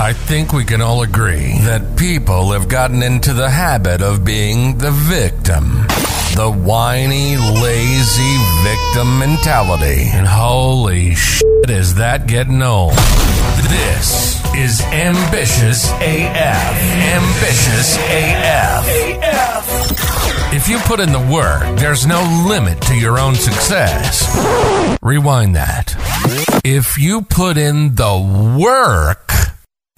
I 0.00 0.12
think 0.12 0.52
we 0.52 0.64
can 0.64 0.80
all 0.80 1.02
agree 1.02 1.58
that 1.62 1.96
people 1.96 2.52
have 2.52 2.68
gotten 2.68 3.02
into 3.02 3.34
the 3.34 3.50
habit 3.50 4.00
of 4.00 4.24
being 4.24 4.78
the 4.78 4.92
victim. 4.92 5.64
The 6.36 6.48
whiny, 6.48 7.36
lazy 7.36 8.36
victim 8.62 9.18
mentality. 9.18 10.08
And 10.12 10.24
holy 10.24 11.16
shit, 11.16 11.68
is 11.68 11.96
that 11.96 12.28
getting 12.28 12.62
old. 12.62 12.92
This 12.92 14.40
is 14.54 14.80
Ambitious 14.82 15.90
AF. 15.90 16.76
Ambitious 17.18 17.96
AF. 17.98 18.86
If 20.54 20.68
you 20.68 20.78
put 20.78 21.00
in 21.00 21.10
the 21.10 21.18
work, 21.18 21.76
there's 21.76 22.06
no 22.06 22.22
limit 22.48 22.80
to 22.82 22.94
your 22.94 23.18
own 23.18 23.34
success. 23.34 24.28
Rewind 25.02 25.56
that. 25.56 25.96
If 26.64 26.98
you 26.98 27.22
put 27.22 27.58
in 27.58 27.96
the 27.96 28.56
work, 28.58 29.32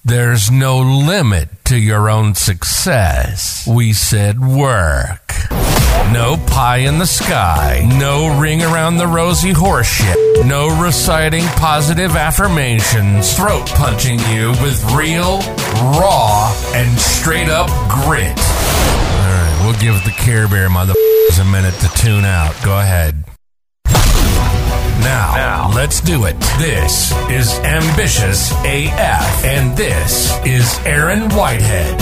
there's 0.04 0.50
no 0.50 0.78
limit 0.78 1.48
to 1.66 1.76
your 1.76 2.08
own 2.08 2.34
success. 2.34 3.66
We 3.66 3.92
said 3.92 4.40
work. 4.40 5.34
No 6.12 6.36
pie 6.48 6.78
in 6.78 6.98
the 6.98 7.06
sky. 7.06 7.86
No 7.98 8.40
ring 8.40 8.62
around 8.62 8.96
the 8.96 9.06
rosy 9.06 9.52
horseshit. 9.52 10.46
No 10.46 10.80
reciting 10.82 11.44
positive 11.56 12.16
affirmations. 12.16 13.36
Throat 13.36 13.66
punching 13.68 14.18
you 14.30 14.50
with 14.62 14.82
real, 14.92 15.38
raw, 15.98 16.52
and 16.74 16.98
straight 16.98 17.48
up 17.48 17.68
grit. 17.88 18.38
All 18.38 19.28
right, 19.28 19.60
we'll 19.62 19.80
give 19.80 20.02
the 20.04 20.14
Care 20.18 20.48
Bear 20.48 20.68
motherfuckers 20.68 21.40
a 21.40 21.44
minute 21.44 21.74
to 21.74 21.88
tune 22.02 22.24
out. 22.24 22.54
Go 22.64 22.80
ahead. 22.80 23.24
Now, 25.00 25.34
now, 25.34 25.72
let's 25.74 26.00
do 26.02 26.26
it. 26.26 26.38
This 26.58 27.10
is 27.30 27.58
Ambitious 27.60 28.52
AF, 28.64 29.44
and 29.44 29.74
this 29.74 30.30
is 30.44 30.78
Erin 30.80 31.30
Whitehead. 31.30 31.98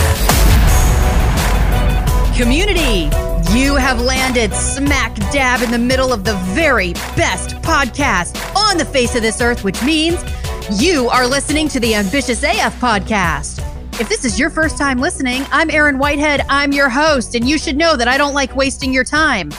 Community, 2.37 3.09
you 3.57 3.77
have 3.77 4.01
landed 4.01 4.53
smack 4.53 5.15
dab 5.31 5.63
in 5.63 5.71
the 5.71 5.79
middle 5.79 6.13
of 6.13 6.25
the 6.25 6.35
very 6.55 6.93
best 7.15 7.51
podcast 7.63 8.37
on 8.57 8.77
the 8.77 8.85
face 8.85 9.15
of 9.15 9.23
this 9.23 9.41
earth, 9.41 9.63
which 9.63 9.81
means 9.85 10.21
you 10.81 11.09
are 11.09 11.27
listening 11.27 11.69
to 11.69 11.79
the 11.79 11.95
Ambitious 11.95 12.43
AF 12.43 12.81
podcast. 12.81 13.61
If 14.01 14.09
this 14.09 14.25
is 14.25 14.41
your 14.41 14.51
first 14.51 14.77
time 14.77 14.99
listening, 14.99 15.45
I'm 15.53 15.71
Erin 15.71 15.99
Whitehead. 15.99 16.43
I'm 16.49 16.73
your 16.73 16.89
host, 16.89 17.37
and 17.37 17.49
you 17.49 17.59
should 17.59 17.77
know 17.77 17.97
that 17.97 18.09
I 18.09 18.19
don't 18.19 18.35
like 18.35 18.57
wasting 18.57 18.93
your 18.93 19.05
time. 19.05 19.53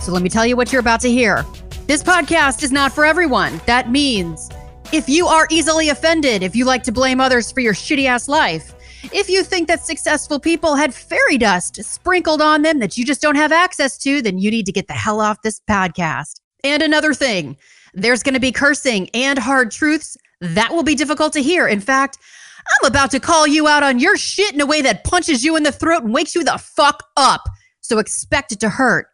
So 0.00 0.10
let 0.12 0.22
me 0.22 0.28
tell 0.28 0.44
you 0.44 0.56
what 0.56 0.72
you're 0.72 0.80
about 0.80 1.00
to 1.02 1.08
hear. 1.08 1.44
This 1.86 2.02
podcast 2.02 2.62
is 2.62 2.72
not 2.72 2.92
for 2.92 3.04
everyone. 3.04 3.60
That 3.66 3.90
means 3.90 4.48
if 4.90 5.06
you 5.06 5.26
are 5.26 5.46
easily 5.50 5.90
offended, 5.90 6.42
if 6.42 6.56
you 6.56 6.64
like 6.64 6.82
to 6.84 6.92
blame 6.92 7.20
others 7.20 7.52
for 7.52 7.60
your 7.60 7.74
shitty 7.74 8.06
ass 8.06 8.26
life, 8.26 8.74
if 9.12 9.28
you 9.28 9.44
think 9.44 9.68
that 9.68 9.84
successful 9.84 10.40
people 10.40 10.76
had 10.76 10.94
fairy 10.94 11.36
dust 11.36 11.84
sprinkled 11.84 12.40
on 12.40 12.62
them 12.62 12.78
that 12.78 12.96
you 12.96 13.04
just 13.04 13.20
don't 13.20 13.36
have 13.36 13.52
access 13.52 13.98
to, 13.98 14.22
then 14.22 14.38
you 14.38 14.50
need 14.50 14.64
to 14.64 14.72
get 14.72 14.88
the 14.88 14.94
hell 14.94 15.20
off 15.20 15.42
this 15.42 15.60
podcast. 15.68 16.40
And 16.64 16.82
another 16.82 17.12
thing, 17.12 17.54
there's 17.92 18.22
going 18.22 18.32
to 18.32 18.40
be 18.40 18.50
cursing 18.50 19.10
and 19.12 19.38
hard 19.38 19.70
truths 19.70 20.16
that 20.40 20.72
will 20.72 20.84
be 20.84 20.94
difficult 20.94 21.34
to 21.34 21.42
hear. 21.42 21.68
In 21.68 21.80
fact, 21.80 22.16
I'm 22.60 22.90
about 22.90 23.10
to 23.10 23.20
call 23.20 23.46
you 23.46 23.68
out 23.68 23.82
on 23.82 23.98
your 23.98 24.16
shit 24.16 24.54
in 24.54 24.60
a 24.62 24.66
way 24.66 24.80
that 24.80 25.04
punches 25.04 25.44
you 25.44 25.54
in 25.54 25.64
the 25.64 25.70
throat 25.70 26.02
and 26.02 26.14
wakes 26.14 26.34
you 26.34 26.44
the 26.44 26.56
fuck 26.56 27.02
up. 27.18 27.42
So 27.82 27.98
expect 27.98 28.52
it 28.52 28.60
to 28.60 28.70
hurt. 28.70 29.08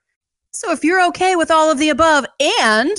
So 0.52 0.72
if 0.72 0.82
you're 0.82 1.06
okay 1.06 1.36
with 1.36 1.50
all 1.50 1.70
of 1.70 1.78
the 1.78 1.90
above, 1.90 2.26
and 2.60 2.96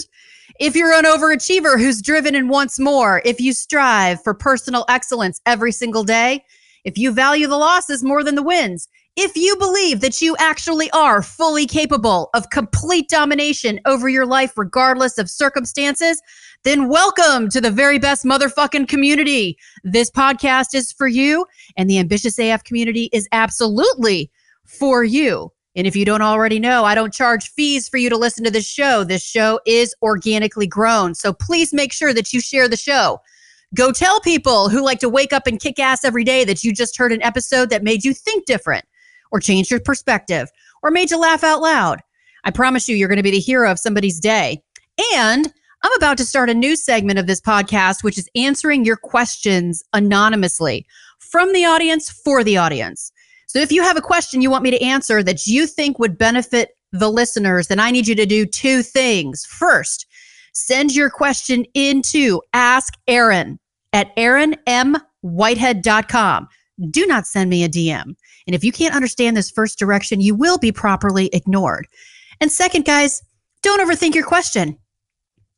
if 0.62 0.74
you're 0.74 0.94
an 0.94 1.04
overachiever 1.04 1.78
who's 1.78 2.02
driven 2.02 2.34
and 2.34 2.50
wants 2.50 2.80
more, 2.80 3.22
if 3.26 3.42
you 3.42 3.52
strive 3.52 4.24
for 4.24 4.34
personal 4.34 4.86
excellence 4.88 5.42
every 5.46 5.74
single 5.74 6.06
day, 6.06 6.46
if 6.86 6.98
you 6.98 7.12
value 7.12 7.48
the 7.48 7.58
losses 7.58 8.06
more 8.06 8.24
than 8.24 8.36
the 8.36 8.44
wins, 8.44 8.88
if 9.18 9.36
you 9.36 9.58
believe 9.58 10.00
that 10.00 10.22
you 10.22 10.38
actually 10.40 10.90
are 10.92 11.22
fully 11.22 11.66
capable 11.66 12.30
of 12.34 12.50
complete 12.52 13.10
domination 13.10 13.82
over 13.86 14.08
your 14.08 14.26
life, 14.26 14.58
regardless 14.58 15.18
of 15.18 15.30
circumstances, 15.30 16.22
then 16.64 16.88
welcome 16.88 17.50
to 17.50 17.60
the 17.60 17.70
very 17.70 18.00
best 18.00 18.24
motherfucking 18.24 18.88
community. 18.88 19.58
This 19.84 20.10
podcast 20.10 20.74
is 20.74 20.94
for 20.94 21.10
you, 21.10 21.46
and 21.76 21.90
the 21.90 22.00
ambitious 22.00 22.40
AF 22.40 22.64
community 22.64 23.10
is 23.12 23.28
absolutely 23.34 24.32
for 24.66 25.04
you. 25.04 25.52
And 25.76 25.88
if 25.88 25.96
you 25.96 26.04
don't 26.04 26.22
already 26.22 26.60
know, 26.60 26.84
I 26.84 26.96
don't 26.96 27.14
charge 27.14 27.50
fees 27.52 27.88
for 27.88 27.98
you 27.98 28.10
to 28.10 28.18
listen 28.18 28.44
to 28.44 28.52
this 28.52 28.68
show. 28.68 29.04
This 29.04 29.24
show 29.24 29.60
is 29.66 29.96
organically 30.02 30.68
grown. 30.68 31.16
So 31.16 31.32
please 31.32 31.74
make 31.74 31.94
sure 31.94 32.14
that 32.14 32.34
you 32.34 32.42
share 32.42 32.68
the 32.68 32.78
show. 32.78 33.20
Go 33.74 33.94
tell 33.94 34.20
people 34.20 34.68
who 34.68 34.84
like 34.84 35.00
to 35.00 35.08
wake 35.08 35.32
up 35.32 35.48
and 35.48 35.60
kick 35.60 35.80
ass 35.80 36.04
every 36.04 36.26
day 36.26 36.44
that 36.44 36.64
you 36.64 36.74
just 36.74 36.98
heard 36.98 37.14
an 37.14 37.24
episode 37.24 37.70
that 37.70 37.84
made 37.84 38.04
you 38.04 38.14
think 38.14 38.46
different 38.46 38.84
or 39.32 39.40
changed 39.40 39.72
your 39.72 39.80
perspective 39.80 40.50
or 40.84 40.92
made 40.92 41.10
you 41.10 41.18
laugh 41.18 41.44
out 41.44 41.62
loud. 41.62 42.02
I 42.44 42.52
promise 42.52 42.90
you, 42.90 42.98
you're 42.98 43.08
going 43.08 43.18
to 43.18 43.24
be 43.24 43.32
the 43.32 43.40
hero 43.40 43.72
of 43.72 43.80
somebody's 43.80 44.20
day. 44.20 44.62
And 45.14 45.54
I'm 45.84 45.94
about 45.96 46.18
to 46.18 46.26
start 46.26 46.50
a 46.50 46.54
new 46.54 46.76
segment 46.76 47.18
of 47.18 47.28
this 47.28 47.40
podcast, 47.40 48.04
which 48.04 48.18
is 48.18 48.30
answering 48.36 48.84
your 48.84 48.98
questions 48.98 49.84
anonymously 49.94 50.86
from 51.20 51.54
the 51.54 51.66
audience 51.66 52.10
for 52.10 52.44
the 52.44 52.58
audience. 52.58 53.12
So 53.52 53.60
if 53.60 53.70
you 53.70 53.84
have 53.84 53.98
a 53.98 54.02
question 54.02 54.42
you 54.42 54.50
want 54.50 54.64
me 54.64 54.72
to 54.72 54.82
answer 54.82 55.22
that 55.24 55.46
you 55.46 55.68
think 55.68 56.00
would 56.00 56.18
benefit 56.18 56.70
the 56.94 57.12
listeners, 57.12 57.68
then 57.68 57.82
I 57.82 57.92
need 57.92 58.08
you 58.08 58.16
to 58.16 58.26
do 58.26 58.46
two 58.46 58.82
things. 58.82 59.44
First, 59.44 60.06
send 60.54 60.96
your 60.96 61.10
question 61.10 61.66
into 61.74 62.42
Ask 62.54 62.94
Erin 63.10 63.60
at 63.92 64.16
erinmwhitehead.com. 64.16 66.48
Do 66.92 67.06
not 67.06 67.28
send 67.28 67.50
me 67.50 67.66
a 67.66 67.70
DM. 67.70 68.16
And 68.48 68.56
if 68.56 68.64
you 68.64 68.72
can't 68.72 68.96
understand 68.96 69.36
this 69.36 69.52
first 69.52 69.78
direction, 69.78 70.22
you 70.22 70.34
will 70.34 70.58
be 70.58 70.72
properly 70.72 71.30
ignored. 71.34 71.88
And 72.40 72.50
second, 72.50 72.86
guys, 72.86 73.22
don't 73.64 73.86
overthink 73.86 74.16
your 74.16 74.26
question. 74.26 74.78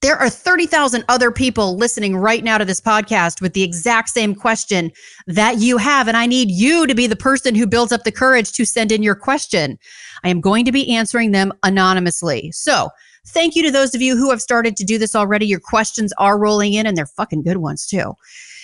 There 0.03 0.17
are 0.17 0.29
30,000 0.29 1.05
other 1.07 1.31
people 1.31 1.77
listening 1.77 2.17
right 2.17 2.43
now 2.43 2.57
to 2.57 2.65
this 2.65 2.81
podcast 2.81 3.39
with 3.39 3.53
the 3.53 3.63
exact 3.63 4.09
same 4.09 4.35
question 4.35 4.91
that 5.27 5.59
you 5.59 5.77
have. 5.77 6.09
And 6.09 6.17
I 6.17 6.25
need 6.25 6.51
you 6.51 6.85
to 6.87 6.93
be 6.93 7.07
the 7.07 7.15
person 7.15 7.55
who 7.55 7.65
builds 7.65 7.93
up 7.93 8.03
the 8.03 8.11
courage 8.11 8.51
to 8.51 8.65
send 8.65 8.91
in 8.91 9.01
your 9.01 9.15
question. 9.15 9.79
I 10.25 10.27
am 10.27 10.41
going 10.41 10.65
to 10.65 10.73
be 10.73 10.93
answering 10.93 11.31
them 11.31 11.53
anonymously. 11.63 12.51
So, 12.51 12.89
thank 13.27 13.55
you 13.55 13.63
to 13.63 13.71
those 13.71 13.95
of 13.95 14.01
you 14.01 14.17
who 14.17 14.29
have 14.29 14.41
started 14.41 14.75
to 14.75 14.83
do 14.83 14.97
this 14.97 15.15
already. 15.15 15.45
Your 15.45 15.61
questions 15.61 16.11
are 16.17 16.37
rolling 16.37 16.73
in 16.73 16.85
and 16.85 16.97
they're 16.97 17.05
fucking 17.05 17.43
good 17.43 17.57
ones 17.57 17.87
too. 17.87 18.13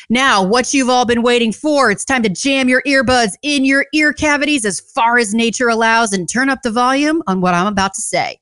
Now, 0.10 0.44
what 0.44 0.74
you've 0.74 0.90
all 0.90 1.06
been 1.06 1.24
waiting 1.24 1.54
for, 1.54 1.90
it's 1.90 2.04
time 2.04 2.24
to 2.24 2.30
jam 2.30 2.68
your 2.68 2.82
earbuds 2.86 3.36
in 3.44 3.64
your 3.64 3.86
ear 3.94 4.12
cavities 4.12 4.66
as 4.66 4.82
far 4.82 5.18
as 5.18 5.34
nature 5.34 5.70
allows 5.70 6.12
and 6.12 6.28
turn 6.28 6.50
up 6.50 6.64
the 6.64 6.72
volume 6.72 7.24
on 7.28 7.40
what 7.40 7.54
I'm 7.54 7.68
about 7.68 7.94
to 7.94 8.02
say. 8.02 8.42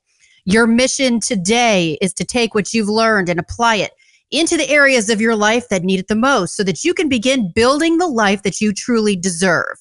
Your 0.50 0.66
mission 0.66 1.20
today 1.20 1.98
is 2.00 2.14
to 2.14 2.24
take 2.24 2.56
what 2.56 2.74
you've 2.74 2.88
learned 2.88 3.28
and 3.28 3.38
apply 3.38 3.76
it 3.76 3.92
into 4.32 4.56
the 4.56 4.70
areas 4.70 5.10
of 5.10 5.20
your 5.20 5.36
life 5.36 5.68
that 5.68 5.84
need 5.84 6.00
it 6.00 6.08
the 6.08 6.16
most 6.16 6.56
so 6.56 6.64
that 6.64 6.86
you 6.86 6.94
can 6.94 7.10
begin 7.10 7.52
building 7.54 7.98
the 7.98 8.08
life 8.08 8.44
that 8.44 8.62
you 8.62 8.72
truly 8.72 9.18
deserve. 9.18 9.76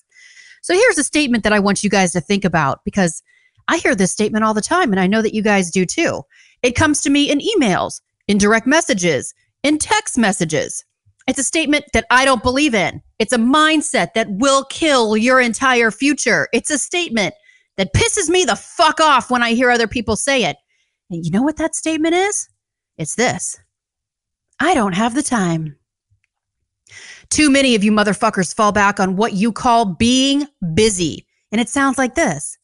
So 0.63 0.75
here's 0.75 0.99
a 0.99 1.05
statement 1.05 1.45
that 1.45 1.53
I 1.53 1.61
want 1.61 1.85
you 1.85 1.89
guys 1.89 2.11
to 2.15 2.21
think 2.21 2.45
about 2.45 2.81
because 2.85 3.23
I 3.69 3.77
hear 3.77 3.95
this 3.95 4.11
statement 4.11 4.45
all 4.45 4.55
the 4.55 4.61
time 4.61 4.91
and 4.91 4.99
I 4.99 5.07
know 5.07 5.23
that 5.23 5.35
you 5.35 5.41
guys 5.41 5.71
do 5.71 5.87
too. 5.87 6.23
It 6.65 6.73
comes 6.75 7.01
to 7.03 7.11
me 7.11 7.31
in 7.31 7.39
emails, 7.39 8.01
in 8.27 8.37
direct 8.37 8.67
messages, 8.67 9.33
in 9.63 9.79
text 9.79 10.19
messages. 10.19 10.85
It's 11.29 11.39
a 11.39 11.45
statement 11.45 11.85
that 11.93 12.07
I 12.11 12.25
don't 12.25 12.43
believe 12.43 12.75
in. 12.75 13.03
It's 13.21 13.33
a 13.33 13.39
mindset 13.39 14.15
that 14.15 14.27
will 14.31 14.65
kill 14.65 15.17
your 15.17 15.41
entire 15.41 15.93
future. 15.93 16.49
It's 16.53 16.71
a 16.71 16.79
statement 16.79 17.37
that 17.77 17.93
pisses 17.93 18.29
me 18.29 18.45
the 18.45 18.57
fuck 18.57 19.01
off 19.01 19.31
when 19.31 19.43
I 19.43 19.53
hear 19.53 19.71
other 19.71 19.89
people 19.89 20.17
say 20.17 20.45
it. 20.45 20.57
And 21.11 21.25
you 21.25 21.31
know 21.31 21.43
what 21.43 21.57
that 21.57 21.75
statement 21.75 22.15
is? 22.15 22.49
It's 22.99 23.15
this 23.15 23.59
I 24.59 24.75
don't 24.75 24.95
have 24.95 25.15
the 25.15 25.23
time. 25.23 25.77
Too 27.31 27.51
many 27.51 27.75
of 27.75 27.83
you 27.83 27.93
motherfuckers 27.93 28.55
fall 28.55 28.73
back 28.73 29.01
on 29.01 29.17
what 29.17 29.33
you 29.33 29.53
call 29.53 29.85
being 29.85 30.47
busy. 30.75 31.27
And 31.53 31.61
it 31.61 31.69
sounds 31.69 31.99
like 31.99 32.15
this 32.15 32.59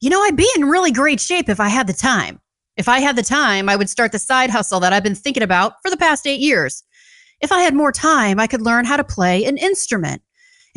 You 0.00 0.10
know, 0.10 0.20
I'd 0.22 0.36
be 0.36 0.48
in 0.56 0.64
really 0.64 0.92
great 0.92 1.20
shape 1.20 1.48
if 1.48 1.60
I 1.60 1.68
had 1.68 1.86
the 1.86 1.92
time. 1.92 2.40
If 2.76 2.88
I 2.88 3.00
had 3.00 3.16
the 3.16 3.22
time, 3.22 3.68
I 3.68 3.76
would 3.76 3.90
start 3.90 4.12
the 4.12 4.18
side 4.18 4.50
hustle 4.50 4.80
that 4.80 4.92
I've 4.92 5.02
been 5.02 5.14
thinking 5.14 5.42
about 5.42 5.74
for 5.82 5.90
the 5.90 5.96
past 5.96 6.26
eight 6.26 6.40
years. 6.40 6.84
If 7.40 7.52
I 7.52 7.60
had 7.60 7.74
more 7.74 7.92
time, 7.92 8.38
I 8.38 8.46
could 8.46 8.62
learn 8.62 8.84
how 8.84 8.96
to 8.96 9.04
play 9.04 9.44
an 9.44 9.56
instrument 9.56 10.22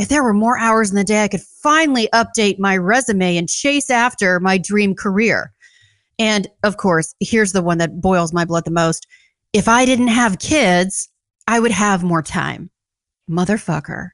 if 0.02 0.08
there 0.10 0.24
were 0.24 0.34
more 0.34 0.58
hours 0.58 0.90
in 0.90 0.96
the 0.96 1.04
day, 1.04 1.24
I 1.24 1.28
could 1.28 1.44
finally 1.44 2.10
update 2.12 2.58
my 2.58 2.76
resume 2.76 3.38
and 3.38 3.48
chase 3.48 3.92
after 3.92 4.40
my 4.40 4.58
dream 4.58 4.96
career. 4.96 5.54
And 6.18 6.48
of 6.64 6.78
course, 6.78 7.14
here's 7.20 7.52
the 7.52 7.62
one 7.62 7.78
that 7.78 8.02
boils 8.02 8.34
my 8.34 8.44
blood 8.44 8.66
the 8.66 8.72
most. 8.72 9.06
If 9.54 9.68
I 9.68 9.86
didn't 9.86 10.08
have 10.08 10.40
kids, 10.40 11.08
I 11.48 11.60
would 11.60 11.70
have 11.70 12.02
more 12.02 12.24
time. 12.24 12.72
Motherfucker, 13.30 14.10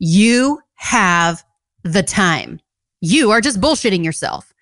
you 0.00 0.58
have 0.74 1.44
the 1.84 2.02
time. 2.02 2.58
You 3.00 3.30
are 3.30 3.40
just 3.40 3.60
bullshitting 3.60 4.04
yourself. 4.04 4.52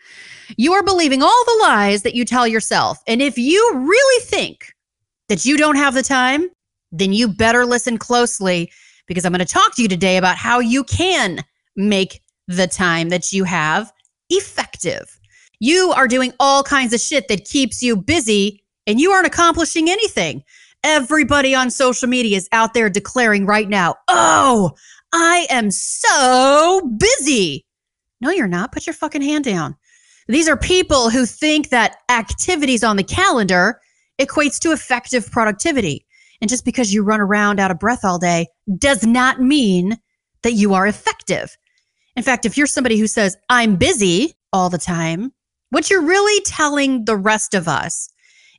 You 0.59 0.75
are 0.75 0.83
believing 0.83 1.23
all 1.23 1.45
the 1.47 1.61
lies 1.63 2.03
that 2.03 2.15
you 2.15 2.27
tell 2.27 2.47
yourself. 2.47 2.99
And 3.07 3.23
if 3.23 3.39
you 3.39 3.73
really 3.75 4.25
think 4.27 4.75
that 5.31 5.47
you 5.47 5.57
don't 5.57 5.77
have 5.77 5.95
the 5.95 6.03
time, 6.03 6.51
then 6.93 7.15
you 7.15 7.27
better 7.27 7.65
listen 7.65 7.97
closely 7.97 8.71
because 9.09 9.25
I'm 9.25 9.33
going 9.33 9.45
to 9.45 9.53
talk 9.53 9.75
to 9.77 9.83
you 9.83 9.89
today 9.89 10.17
about 10.17 10.37
how 10.37 10.61
you 10.61 10.85
can 10.85 11.45
make 11.77 12.23
the 12.47 12.67
time 12.67 13.09
that 13.09 13.33
you 13.33 13.45
have 13.45 13.93
effective. 14.31 15.19
You 15.61 15.93
are 15.97 16.07
doing 16.07 16.33
all 16.39 16.63
kinds 16.63 16.93
of 16.93 17.01
shit 17.01 17.29
that 17.29 17.45
keeps 17.45 17.83
you 17.83 17.97
busy 17.97 18.63
and 18.87 19.01
you 19.01 19.11
aren't 19.11 19.27
accomplishing 19.27 19.91
anything. 19.91 20.45
Everybody 20.85 21.55
on 21.55 21.71
social 21.71 22.09
media 22.09 22.37
is 22.37 22.49
out 22.53 22.75
there 22.75 22.89
declaring 22.89 23.47
right 23.47 23.69
now, 23.69 23.97
oh, 24.07 24.73
I 25.13 25.47
am 25.51 25.71
so 25.71 26.89
busy. 26.99 27.67
No, 28.21 28.31
you're 28.31 28.47
not. 28.47 28.73
Put 28.73 28.87
your 28.87 28.95
fucking 28.95 29.23
hand 29.23 29.45
down. 29.45 29.77
These 30.29 30.49
are 30.49 30.57
people 30.57 31.11
who 31.11 31.25
think 31.27 31.71
that 31.71 31.97
activities 32.09 32.85
on 32.85 32.97
the 32.97 33.03
calendar 33.03 33.81
equates 34.21 34.59
to 34.61 34.73
effective 34.73 35.31
productivity. 35.31 36.07
And 36.41 36.49
just 36.49 36.65
because 36.65 36.93
you 36.93 37.03
run 37.03 37.21
around 37.21 37.61
out 37.61 37.71
of 37.71 37.79
breath 37.79 38.05
all 38.05 38.19
day 38.19 38.47
does 38.79 39.05
not 39.05 39.41
mean 39.41 39.99
that 40.43 40.53
you 40.53 40.75
are 40.75 40.87
effective. 40.87 41.57
In 42.17 42.23
fact, 42.23 42.47
if 42.47 42.57
you're 42.57 42.67
somebody 42.67 42.99
who 42.99 43.07
says, 43.07 43.37
I'm 43.49 43.77
busy 43.77 44.35
all 44.53 44.71
the 44.71 44.79
time, 44.79 45.33
what 45.71 45.91
you're 45.91 46.03
really 46.03 46.43
telling 46.45 47.05
the 47.05 47.17
rest 47.17 47.55
of 47.55 47.69
us 47.69 48.09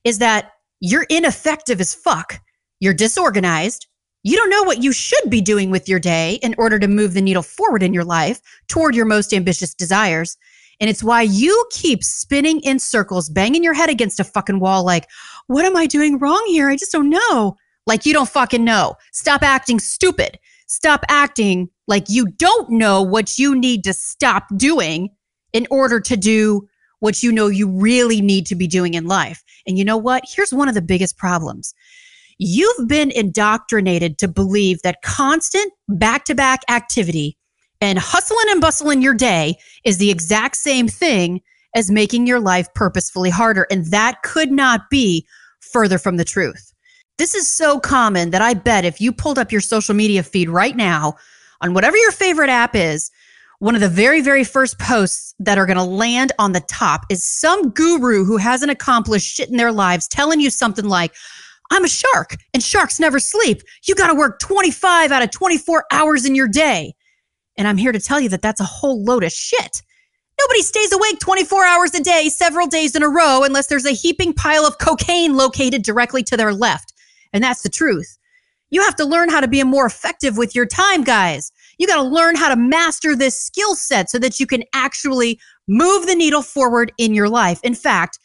is 0.04 0.20
that 0.20 0.52
you're 0.80 1.06
ineffective 1.10 1.82
as 1.82 1.94
fuck. 1.94 2.40
You're 2.80 2.94
disorganized. 2.94 3.88
You 4.24 4.36
don't 4.36 4.50
know 4.50 4.64
what 4.64 4.84
you 4.84 4.92
should 4.92 5.30
be 5.30 5.42
doing 5.42 5.72
with 5.72 5.88
your 5.90 6.00
day 6.00 6.40
in 6.42 6.56
order 6.58 6.80
to 6.80 6.88
move 6.88 7.14
the 7.14 7.22
needle 7.22 7.44
forward 7.44 7.84
in 7.84 7.94
your 7.94 8.04
life 8.04 8.42
toward 8.68 8.96
your 8.96 9.06
most 9.06 9.34
ambitious 9.34 9.74
desires. 9.74 10.38
And 10.80 10.90
it's 10.90 11.04
why 11.04 11.24
you 11.24 11.66
keep 11.72 12.04
spinning 12.04 12.62
in 12.62 12.80
circles, 12.80 13.30
banging 13.30 13.64
your 13.64 13.74
head 13.74 13.90
against 13.90 14.20
a 14.20 14.24
fucking 14.24 14.60
wall, 14.60 14.86
like, 14.86 15.08
what 15.48 15.66
am 15.66 15.76
I 15.76 15.86
doing 15.86 16.18
wrong 16.20 16.44
here? 16.48 16.70
I 16.70 16.78
just 16.78 16.92
don't 16.92 17.10
know. 17.10 17.58
Like 17.90 18.06
you 18.06 18.14
don't 18.14 18.30
fucking 18.30 18.64
know. 18.64 18.94
Stop 19.12 19.42
acting 19.42 19.80
stupid. 19.80 20.38
Stop 20.68 21.04
acting 21.10 21.70
like 21.88 22.06
you 22.08 22.28
don't 22.28 22.70
know 22.70 23.02
what 23.02 23.40
you 23.40 23.56
need 23.56 23.84
to 23.86 23.94
stop 23.94 24.46
doing 24.56 25.10
in 25.54 25.66
order 25.72 26.00
to 26.00 26.16
do 26.16 26.68
what 27.00 27.24
you 27.24 27.32
know 27.32 27.48
you 27.48 27.68
really 27.68 28.22
need 28.22 28.46
to 28.46 28.56
be 28.56 28.68
doing 28.68 28.94
in 28.94 29.08
life. 29.08 29.44
And 29.66 29.76
you 29.76 29.84
know 29.84 29.98
what? 29.98 30.24
Here's 30.28 30.54
one 30.54 30.68
of 30.68 30.76
the 30.76 30.84
biggest 30.84 31.18
problems. 31.18 31.74
You've 32.38 32.88
been 32.88 33.10
indoctrinated 33.10 34.20
to 34.20 34.28
believe 34.28 34.84
that 34.84 35.02
constant 35.02 35.74
back 35.88 36.26
to 36.26 36.36
back 36.36 36.62
activity 36.70 37.40
and 37.82 37.98
hustling 37.98 38.46
and 38.50 38.62
bustling 38.62 39.02
your 39.02 39.16
day 39.16 39.56
is 39.84 39.98
the 39.98 40.12
exact 40.12 40.58
same 40.58 40.88
thing 40.88 41.42
as 41.74 41.90
making 41.90 42.28
your 42.28 42.40
life 42.40 42.72
purposefully 42.76 43.32
harder. 43.32 43.66
And 43.72 43.88
that 43.88 44.22
could 44.22 44.52
not 44.52 44.92
be 44.92 45.26
further 45.60 45.98
from 45.98 46.18
the 46.18 46.24
truth. 46.24 46.72
This 47.20 47.36
is 47.36 47.50
so 47.50 47.82
common 47.82 48.30
that 48.30 48.42
I 48.42 48.54
bet 48.54 48.86
if 48.86 49.02
you 49.02 49.12
pulled 49.12 49.38
up 49.38 49.52
your 49.52 49.60
social 49.60 49.94
media 49.94 50.24
feed 50.24 50.48
right 50.48 50.74
now 50.74 51.18
on 51.60 51.74
whatever 51.74 51.98
your 51.98 52.14
favorite 52.14 52.50
app 52.50 52.78
is, 52.78 53.12
one 53.60 53.76
of 53.76 53.82
the 53.82 53.90
very, 53.90 54.22
very 54.22 54.46
first 54.46 54.80
posts 54.80 55.36
that 55.38 55.58
are 55.58 55.66
going 55.66 55.76
to 55.76 55.84
land 55.84 56.32
on 56.40 56.54
the 56.54 56.62
top 56.62 57.02
is 57.10 57.22
some 57.22 57.72
guru 57.72 58.24
who 58.24 58.38
hasn't 58.38 58.72
accomplished 58.72 59.36
shit 59.36 59.50
in 59.50 59.58
their 59.58 59.74
lives 59.74 60.08
telling 60.08 60.40
you 60.40 60.50
something 60.50 60.86
like, 60.86 61.14
I'm 61.72 61.84
a 61.84 61.90
shark 61.90 62.38
and 62.54 62.64
sharks 62.64 63.02
never 63.02 63.20
sleep. 63.20 63.64
You 63.86 63.96
got 63.96 64.08
to 64.08 64.16
work 64.16 64.40
25 64.40 65.12
out 65.12 65.22
of 65.22 65.30
24 65.30 65.88
hours 65.92 66.26
in 66.26 66.36
your 66.36 66.48
day. 66.48 66.94
And 67.58 67.68
I'm 67.68 67.76
here 67.76 67.92
to 67.92 68.00
tell 68.00 68.22
you 68.22 68.30
that 68.30 68.42
that's 68.42 68.62
a 68.62 68.64
whole 68.64 69.04
load 69.04 69.26
of 69.26 69.34
shit. 69.34 69.82
Nobody 70.40 70.62
stays 70.62 70.94
awake 70.94 71.20
24 71.20 71.66
hours 71.66 71.94
a 71.96 72.02
day, 72.02 72.30
several 72.30 72.68
days 72.68 72.96
in 72.96 73.04
a 73.04 73.10
row, 73.10 73.44
unless 73.44 73.68
there's 73.68 73.86
a 73.86 73.92
heaping 73.92 74.34
pile 74.34 74.66
of 74.66 74.78
cocaine 74.78 75.36
located 75.36 75.82
directly 75.82 76.24
to 76.24 76.38
their 76.38 76.54
left. 76.54 76.94
And 77.34 77.44
that's 77.44 77.62
the 77.62 77.70
truth. 77.70 78.18
You 78.72 78.84
have 78.84 78.96
to 78.98 79.06
learn 79.06 79.30
how 79.30 79.42
to 79.42 79.48
be 79.48 79.64
more 79.64 79.86
effective 79.86 80.38
with 80.38 80.54
your 80.54 80.66
time, 80.66 81.04
guys. 81.04 81.52
You 81.78 81.88
got 81.88 81.96
to 81.96 82.08
learn 82.08 82.36
how 82.36 82.50
to 82.50 82.56
master 82.56 83.16
this 83.16 83.40
skill 83.40 83.76
set 83.76 84.10
so 84.10 84.20
that 84.20 84.40
you 84.40 84.46
can 84.46 84.64
actually 84.74 85.40
move 85.68 86.06
the 86.06 86.16
needle 86.16 86.42
forward 86.42 86.92
in 86.98 87.14
your 87.14 87.30
life. 87.30 87.60
In 87.64 87.74
fact, 87.74 88.20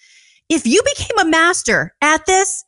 if 0.48 0.66
you 0.66 0.82
became 0.94 1.18
a 1.18 1.30
master 1.30 1.94
at 2.02 2.26
this, 2.26 2.64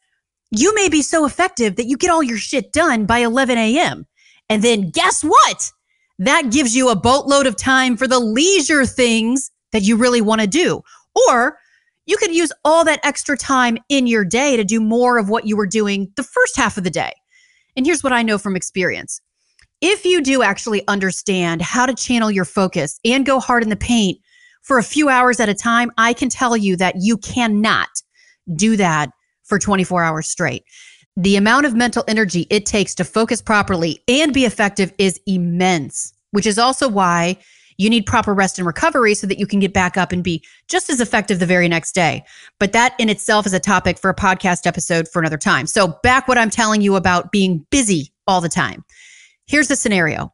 you 0.51 0.75
may 0.75 0.89
be 0.89 1.03
so 1.03 1.27
effective 1.27 1.77
that 1.77 1.87
you 1.87 1.97
get 1.97 2.11
all 2.11 2.23
your 2.23 2.39
shit 2.39 2.73
done 2.73 3.05
by 3.05 3.19
11 3.19 3.59
a.m. 3.59 4.07
And 4.49 4.63
then 4.63 4.91
guess 4.91 5.23
what? 5.23 5.73
that 6.19 6.51
gives 6.51 6.75
you 6.75 6.89
a 6.89 6.97
boatload 6.97 7.47
of 7.47 7.57
time 7.57 7.97
for 7.97 8.07
the 8.07 8.19
leisure 8.19 8.87
things 8.87 9.51
that 9.73 9.83
you 9.83 9.97
really 9.97 10.21
want 10.21 10.41
to 10.41 10.47
do. 10.47 10.83
Or 11.29 11.59
you 12.07 12.17
could 12.17 12.35
use 12.35 12.53
all 12.65 12.85
that 12.85 13.01
extra 13.05 13.37
time 13.37 13.79
in 13.89 14.07
your 14.07 14.25
day 14.25 14.57
to 14.57 14.65
do 14.65 14.81
more 14.81 15.19
of 15.19 15.29
what 15.29 15.47
you 15.47 15.57
were 15.57 15.67
doing 15.67 16.13
the 16.17 16.23
first 16.23 16.57
half 16.57 16.79
of 16.79 16.85
the 16.85 16.91
day. 16.91 17.13
And 17.77 17.85
here's 17.85 18.03
what 18.03 18.13
I 18.13 18.23
know 18.23 18.39
from 18.39 18.57
experience. 18.57 19.21
If 19.81 20.05
you 20.07 20.23
do 20.23 20.43
actually 20.43 20.87
understand 20.89 21.61
how 21.61 21.85
to 21.85 21.95
channel 21.95 22.31
your 22.31 22.47
focus 22.47 22.99
and 23.05 23.27
go 23.27 23.41
hard 23.41 23.63
in 23.63 23.69
the 23.69 23.77
paint 23.77 24.19
for 24.63 24.79
a 24.79 24.83
few 24.83 25.09
hours 25.09 25.39
at 25.39 25.51
a 25.51 25.55
time, 25.55 25.91
I 25.99 26.13
can 26.15 26.31
tell 26.31 26.57
you 26.57 26.77
that 26.77 26.95
you 26.99 27.19
cannot 27.19 27.89
do 28.55 28.77
that 28.77 29.11
for 29.45 29.59
24 29.59 30.03
hours 30.03 30.29
straight 30.29 30.65
the 31.17 31.37
amount 31.37 31.65
of 31.65 31.75
mental 31.75 32.05
energy 32.09 32.47
it 32.51 32.67
takes 32.67 32.95
to 32.95 33.05
focus 33.05 33.41
properly 33.41 34.03
and 34.07 34.35
be 34.35 34.45
effective 34.45 34.93
is 34.99 35.19
immense, 35.27 36.13
which 36.31 36.47
is 36.47 36.59
also 36.59 36.89
why 36.89 37.39
you 37.79 37.91
need 37.91 38.07
proper 38.07 38.35
rest 38.35 38.59
and 38.59 38.67
recovery 38.67 39.15
so 39.15 39.27
that 39.27 39.39
you 39.39 39.47
can 39.47 39.61
get 39.61 39.73
back 39.73 39.97
up 39.97 40.13
and 40.13 40.23
be 40.23 40.43
just 40.69 40.91
as 40.91 41.01
effective 41.01 41.39
the 41.39 41.47
very 41.47 41.69
next 41.69 41.95
day. 41.95 42.25
But 42.59 42.73
that 42.73 42.95
in 42.99 43.09
itself 43.09 43.47
is 43.47 43.53
a 43.53 43.61
topic 43.61 43.99
for 43.99 44.11
a 44.11 44.15
podcast 44.15 44.67
episode 44.67 45.09
for 45.09 45.21
another 45.21 45.37
time. 45.37 45.67
So, 45.67 45.99
back 46.03 46.29
what 46.29 46.39
I'm 46.39 46.51
telling 46.51 46.81
you 46.81 46.97
about 46.97 47.33
being 47.33 47.67
busy 47.71 48.13
all 48.27 48.41
the 48.41 48.49
time. 48.49 48.85
Here's 49.47 49.69
the 49.69 49.77
scenario 49.77 50.33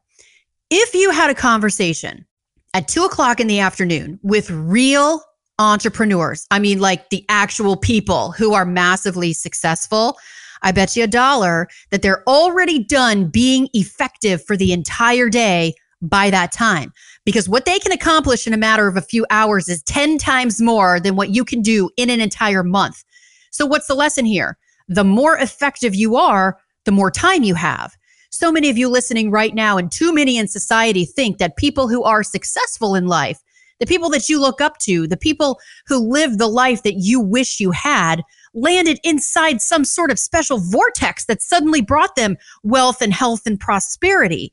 if 0.69 0.93
you 0.95 1.11
had 1.11 1.29
a 1.29 1.35
conversation 1.35 2.25
at 2.73 2.87
two 2.87 3.03
o'clock 3.03 3.39
in 3.39 3.47
the 3.47 3.59
afternoon 3.59 4.19
with 4.23 4.49
real 4.49 5.21
entrepreneurs, 5.59 6.47
I 6.49 6.57
mean, 6.57 6.79
like 6.79 7.09
the 7.09 7.23
actual 7.29 7.77
people 7.77 8.31
who 8.31 8.53
are 8.53 8.65
massively 8.65 9.33
successful 9.33 10.17
I 10.63 10.71
bet 10.71 10.95
you 10.95 11.03
a 11.03 11.07
dollar 11.07 11.67
that 11.91 12.01
they're 12.01 12.27
already 12.27 12.83
done 12.83 13.27
being 13.27 13.69
effective 13.73 14.43
for 14.43 14.57
the 14.57 14.71
entire 14.71 15.29
day 15.29 15.73
by 16.01 16.29
that 16.29 16.51
time. 16.51 16.91
Because 17.25 17.47
what 17.47 17.65
they 17.65 17.79
can 17.79 17.91
accomplish 17.91 18.47
in 18.47 18.53
a 18.53 18.57
matter 18.57 18.87
of 18.87 18.97
a 18.97 19.01
few 19.01 19.25
hours 19.29 19.69
is 19.69 19.81
10 19.83 20.17
times 20.17 20.61
more 20.61 20.99
than 20.99 21.15
what 21.15 21.29
you 21.29 21.45
can 21.45 21.61
do 21.61 21.89
in 21.95 22.09
an 22.09 22.19
entire 22.19 22.63
month. 22.63 23.03
So, 23.51 23.65
what's 23.65 23.87
the 23.87 23.95
lesson 23.95 24.25
here? 24.25 24.57
The 24.89 25.03
more 25.03 25.37
effective 25.37 25.95
you 25.95 26.15
are, 26.17 26.57
the 26.85 26.91
more 26.91 27.11
time 27.11 27.43
you 27.43 27.55
have. 27.55 27.95
So 28.29 28.51
many 28.51 28.69
of 28.69 28.79
you 28.79 28.89
listening 28.89 29.29
right 29.29 29.53
now, 29.53 29.77
and 29.77 29.91
too 29.91 30.11
many 30.11 30.37
in 30.37 30.47
society, 30.47 31.05
think 31.05 31.37
that 31.37 31.55
people 31.55 31.87
who 31.87 32.03
are 32.03 32.23
successful 32.23 32.95
in 32.95 33.05
life, 33.05 33.39
the 33.79 33.85
people 33.85 34.09
that 34.09 34.27
you 34.27 34.41
look 34.41 34.59
up 34.59 34.79
to, 34.79 35.07
the 35.07 35.15
people 35.15 35.59
who 35.85 35.99
live 35.99 36.37
the 36.37 36.47
life 36.47 36.81
that 36.81 36.95
you 36.95 37.19
wish 37.19 37.59
you 37.59 37.69
had, 37.69 38.23
landed 38.55 38.99
inside 39.03 39.61
some 39.61 39.85
sort 39.85 40.09
of 40.09 40.17
special 40.17 40.57
vortex 40.57 41.25
that 41.25 41.43
suddenly 41.43 41.81
brought 41.81 42.15
them 42.15 42.35
wealth 42.63 43.01
and 43.01 43.13
health 43.13 43.41
and 43.45 43.59
prosperity. 43.59 44.51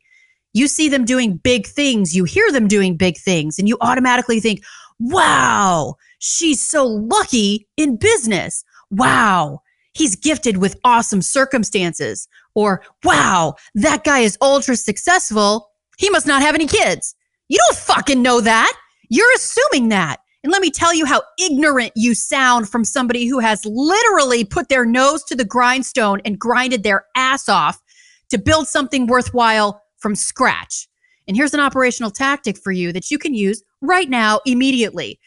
You 0.53 0.69
see 0.69 0.89
them 0.89 1.05
doing 1.05 1.37
big 1.37 1.67
things, 1.67 2.15
you 2.15 2.25
hear 2.25 2.51
them 2.51 2.69
doing 2.69 2.97
big 2.97 3.17
things, 3.17 3.59
and 3.59 3.69
you 3.69 3.77
automatically 3.81 4.41
think, 4.41 4.63
wow, 4.99 5.95
she's 6.19 6.61
so 6.61 6.85
lucky 6.87 7.69
in 7.77 7.97
business. 7.97 8.65
Wow, 8.91 9.63
he's 9.93 10.17
gifted 10.17 10.57
with 10.57 10.79
awesome 10.85 11.23
circumstances. 11.23 12.29
Or, 12.55 12.83
wow, 13.05 13.55
that 13.75 14.05
guy 14.05 14.21
is 14.21 14.37
ultra 14.41 14.77
successful. 14.77 15.71
He 15.99 16.11
must 16.11 16.27
not 16.27 16.43
have 16.43 16.55
any 16.55 16.67
kids. 16.67 17.15
You 17.49 17.59
don't 17.59 17.79
fucking 17.79 18.23
know 18.23 18.41
that. 18.41 18.73
You're 19.09 19.33
assuming 19.35 19.89
that. 19.91 20.21
And 20.43 20.53
let 20.53 20.63
me 20.63 20.71
tell 20.71 20.95
you 20.95 21.05
how 21.05 21.23
ignorant 21.39 21.93
you 21.97 22.15
sound 22.15 22.69
from 22.69 22.85
somebody 22.85 23.27
who 23.27 23.41
has 23.41 23.65
literally 23.67 24.45
put 24.45 24.69
their 24.69 24.87
nose 24.87 25.23
to 25.25 25.37
the 25.37 25.45
grindstone 25.45 26.21
and 26.25 26.39
grinded 26.39 26.83
their 26.83 27.05
ass 27.15 27.49
off 27.49 27.83
to 28.31 28.39
build 28.39 28.67
something 28.67 29.07
worthwhile 29.07 29.80
from 30.01 30.15
scratch. 30.15 30.89
And 31.29 31.37
here's 31.37 31.55
an 31.55 31.61
operational 31.61 32.11
tactic 32.11 32.59
for 32.59 32.73
you 32.73 32.93
that 32.93 33.11
you 33.11 33.19
can 33.19 33.35
use 33.35 33.63
right 33.81 34.09
now, 34.09 34.41
immediately. 34.47 35.21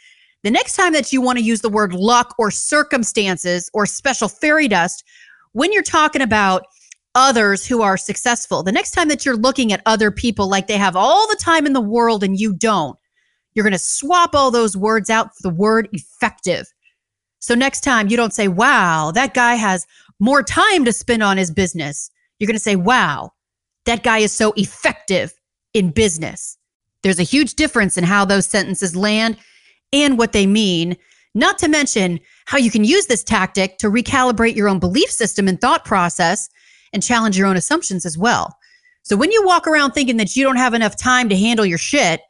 The 0.44 0.52
next 0.52 0.76
time 0.76 0.92
that 0.94 1.14
you 1.14 1.22
want 1.22 1.40
to 1.40 1.44
use 1.46 1.62
the 1.62 1.70
word 1.70 1.94
luck 1.94 2.36
or 2.38 2.52
circumstances 2.52 3.70
or 3.74 3.86
special 3.86 4.28
fairy 4.28 4.68
dust, 4.68 5.04
when 5.54 5.72
you're 5.72 5.84
talking 5.84 6.22
about 6.22 6.66
others 7.16 7.66
who 7.66 7.82
are 7.82 7.96
successful, 7.96 8.64
the 8.64 8.72
next 8.72 8.92
time 8.92 9.08
that 9.08 9.26
you're 9.26 9.38
looking 9.38 9.72
at 9.72 9.82
other 9.86 10.12
people 10.12 10.50
like 10.50 10.68
they 10.68 10.78
have 10.78 10.96
all 10.96 11.28
the 11.30 11.40
time 11.40 11.66
in 11.66 11.74
the 11.74 11.80
world 11.80 12.24
and 12.24 12.40
you 12.40 12.54
don't, 12.54 12.98
you're 13.54 13.64
going 13.64 13.72
to 13.72 13.80
swap 13.80 14.36
all 14.36 14.52
those 14.52 14.76
words 14.76 15.10
out 15.10 15.28
for 15.28 15.44
the 15.44 15.56
word 15.56 15.88
effective. 15.94 16.66
So 17.40 17.56
next 17.56 17.82
time 17.82 18.10
you 18.10 18.18
don't 18.18 18.34
say, 18.34 18.48
wow, 18.48 19.12
that 19.12 19.34
guy 19.34 19.56
has 19.56 19.86
more 20.20 20.44
time 20.44 20.84
to 20.86 20.94
spend 20.94 21.24
on 21.24 21.38
his 21.38 21.52
business. 21.52 22.10
You're 22.40 22.48
going 22.48 22.56
to 22.56 22.60
say, 22.60 22.76
wow, 22.76 23.32
that 23.86 24.04
guy 24.04 24.20
is 24.20 24.32
so 24.32 24.54
effective 24.56 25.34
in 25.74 25.92
business. 25.92 26.58
There's 27.02 27.20
a 27.20 27.24
huge 27.24 27.56
difference 27.56 27.98
in 27.98 28.04
how 28.04 28.26
those 28.26 28.46
sentences 28.46 28.96
land 28.96 29.38
and 29.92 30.18
what 30.18 30.32
they 30.32 30.48
mean, 30.48 30.98
not 31.36 31.58
to 31.60 31.68
mention 31.68 32.20
how 32.46 32.58
you 32.58 32.72
can 32.72 32.84
use 32.84 33.08
this 33.08 33.24
tactic 33.24 33.78
to 33.80 33.90
recalibrate 33.90 34.56
your 34.56 34.70
own 34.70 34.80
belief 34.80 35.10
system 35.10 35.48
and 35.48 35.60
thought 35.60 35.86
process 35.86 36.50
and 36.94 37.04
challenge 37.04 37.38
your 37.38 37.48
own 37.48 37.58
assumptions 37.58 38.06
as 38.06 38.18
well. 38.18 38.56
So 39.04 39.18
when 39.18 39.32
you 39.32 39.46
walk 39.46 39.68
around 39.68 39.92
thinking 39.92 40.18
that 40.18 40.36
you 40.36 40.44
don't 40.44 40.56
have 40.56 40.74
enough 40.74 40.96
time 40.96 41.28
to 41.30 41.38
handle 41.38 41.66
your 41.66 41.78
shit, 41.78 42.22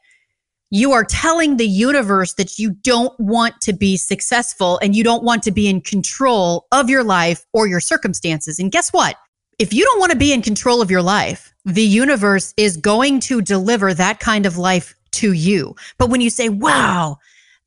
you 0.70 0.90
are 0.92 1.04
telling 1.04 1.56
the 1.56 1.68
universe 1.68 2.34
that 2.34 2.58
you 2.58 2.70
don't 2.70 3.18
want 3.20 3.60
to 3.60 3.72
be 3.72 3.96
successful 3.96 4.78
and 4.82 4.96
you 4.96 5.04
don't 5.04 5.22
want 5.22 5.44
to 5.44 5.52
be 5.52 5.68
in 5.68 5.80
control 5.80 6.66
of 6.72 6.90
your 6.90 7.04
life 7.04 7.44
or 7.52 7.68
your 7.68 7.78
circumstances. 7.78 8.58
And 8.58 8.72
guess 8.72 8.92
what? 8.92 9.14
If 9.58 9.72
you 9.72 9.84
don't 9.84 10.00
want 10.00 10.12
to 10.12 10.18
be 10.18 10.32
in 10.32 10.42
control 10.42 10.82
of 10.82 10.90
your 10.90 11.02
life, 11.02 11.54
the 11.64 11.82
universe 11.82 12.52
is 12.56 12.76
going 12.76 13.20
to 13.20 13.40
deliver 13.40 13.94
that 13.94 14.20
kind 14.20 14.46
of 14.46 14.58
life 14.58 14.94
to 15.12 15.32
you. 15.32 15.76
But 15.98 16.10
when 16.10 16.20
you 16.20 16.30
say, 16.30 16.48
wow, 16.48 17.18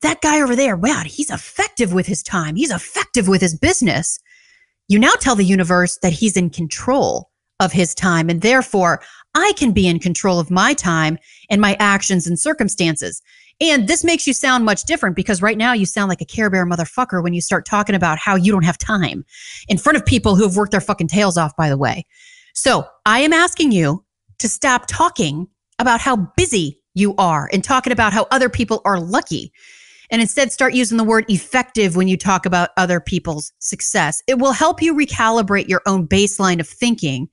that 0.02 0.22
guy 0.22 0.42
over 0.42 0.56
there, 0.56 0.76
wow, 0.76 1.04
he's 1.06 1.30
effective 1.30 1.94
with 1.94 2.06
his 2.06 2.22
time, 2.22 2.56
he's 2.56 2.72
effective 2.72 3.28
with 3.28 3.42
his 3.42 3.58
business, 3.58 4.20
you 4.88 5.00
now 5.00 5.14
tell 5.20 5.36
the 5.36 5.44
universe 5.44 5.98
that 6.02 6.14
he's 6.14 6.38
in 6.38 6.50
control 6.50 7.30
of 7.60 7.72
his 7.72 7.94
time. 7.94 8.30
And 8.30 8.42
therefore, 8.42 9.02
I 9.36 9.54
can 9.58 9.72
be 9.72 9.88
in 9.88 10.00
control 10.00 10.40
of 10.40 10.52
my 10.52 10.74
time 10.74 11.18
and 11.50 11.60
my 11.60 11.76
actions 11.80 12.28
and 12.28 12.40
circumstances. 12.40 13.22
And 13.60 13.88
this 13.88 14.04
makes 14.04 14.28
you 14.28 14.34
sound 14.34 14.66
much 14.66 14.84
different 14.84 15.16
because 15.16 15.42
right 15.42 15.58
now 15.58 15.74
you 15.74 15.86
sound 15.86 16.10
like 16.10 16.22
a 16.22 16.26
Care 16.26 16.50
Bear 16.50 16.66
motherfucker 16.66 17.24
when 17.24 17.34
you 17.34 17.42
start 17.42 17.66
talking 17.66 17.96
about 17.96 18.20
how 18.20 18.36
you 18.36 18.52
don't 18.52 18.66
have 18.66 18.78
time 18.78 19.26
in 19.68 19.78
front 19.78 19.98
of 19.98 20.06
people 20.06 20.36
who 20.36 20.44
have 20.44 20.56
worked 20.56 20.72
their 20.72 20.82
fucking 20.82 21.08
tails 21.08 21.38
off, 21.38 21.56
by 21.56 21.70
the 21.70 21.78
way. 21.78 22.06
So 22.54 22.86
I 23.06 23.20
am 23.20 23.34
asking 23.34 23.72
you 23.72 24.04
to 24.40 24.48
stop 24.48 24.86
talking 24.88 25.48
about 25.80 26.02
how 26.02 26.32
busy 26.38 26.80
you 26.94 27.16
are 27.18 27.50
and 27.52 27.64
talking 27.64 27.94
about 27.94 28.14
how 28.14 28.28
other 28.32 28.50
people 28.50 28.82
are 28.86 29.00
lucky. 29.00 29.52
And 30.10 30.22
instead, 30.22 30.52
start 30.52 30.74
using 30.74 30.98
the 30.98 31.04
word 31.04 31.26
effective 31.28 31.96
when 31.96 32.08
you 32.08 32.16
talk 32.16 32.46
about 32.46 32.70
other 32.78 33.00
people's 33.00 33.52
success. 33.60 34.22
It 34.28 34.40
will 34.40 34.54
help 34.54 34.82
you 34.82 34.94
recalibrate 34.94 35.68
your 35.68 35.82
own 35.86 36.08
baseline 36.08 36.60
of 36.60 36.68
thinking. 36.68 37.28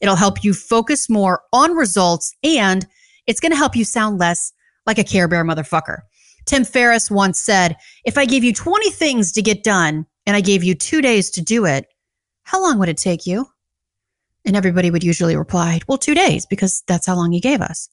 It'll 0.00 0.16
help 0.16 0.44
you 0.44 0.54
focus 0.54 1.10
more 1.10 1.42
on 1.52 1.72
results 1.72 2.34
and 2.44 2.86
it's 3.26 3.40
going 3.40 3.52
to 3.52 3.58
help 3.58 3.76
you 3.76 3.84
sound 3.84 4.18
less 4.18 4.52
like 4.90 4.98
a 4.98 5.04
Care 5.04 5.28
Bear 5.28 5.44
motherfucker. 5.44 5.98
Tim 6.46 6.64
Ferriss 6.64 7.12
once 7.12 7.38
said, 7.38 7.76
If 8.04 8.18
I 8.18 8.24
gave 8.24 8.42
you 8.42 8.52
20 8.52 8.90
things 8.90 9.30
to 9.32 9.40
get 9.40 9.62
done 9.62 10.04
and 10.26 10.36
I 10.36 10.40
gave 10.40 10.64
you 10.64 10.74
two 10.74 11.00
days 11.00 11.30
to 11.30 11.40
do 11.40 11.64
it, 11.64 11.86
how 12.42 12.60
long 12.60 12.80
would 12.80 12.88
it 12.88 12.96
take 12.96 13.24
you? 13.24 13.46
And 14.44 14.56
everybody 14.56 14.90
would 14.90 15.04
usually 15.04 15.36
reply, 15.36 15.80
Well, 15.86 15.96
two 15.96 16.14
days, 16.14 16.44
because 16.44 16.82
that's 16.88 17.06
how 17.06 17.14
long 17.14 17.30
he 17.30 17.38
gave 17.38 17.60
us. 17.60 17.88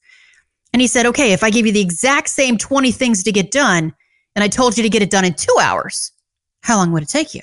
And 0.72 0.82
he 0.82 0.88
said, 0.88 1.06
Okay, 1.06 1.32
if 1.32 1.44
I 1.44 1.50
gave 1.50 1.66
you 1.66 1.72
the 1.72 1.80
exact 1.80 2.30
same 2.30 2.58
20 2.58 2.90
things 2.90 3.22
to 3.22 3.30
get 3.30 3.52
done 3.52 3.94
and 4.34 4.42
I 4.42 4.48
told 4.48 4.76
you 4.76 4.82
to 4.82 4.90
get 4.90 5.02
it 5.02 5.10
done 5.10 5.24
in 5.24 5.34
two 5.34 5.56
hours, 5.60 6.10
how 6.62 6.78
long 6.78 6.90
would 6.90 7.04
it 7.04 7.08
take 7.08 7.32
you? 7.32 7.42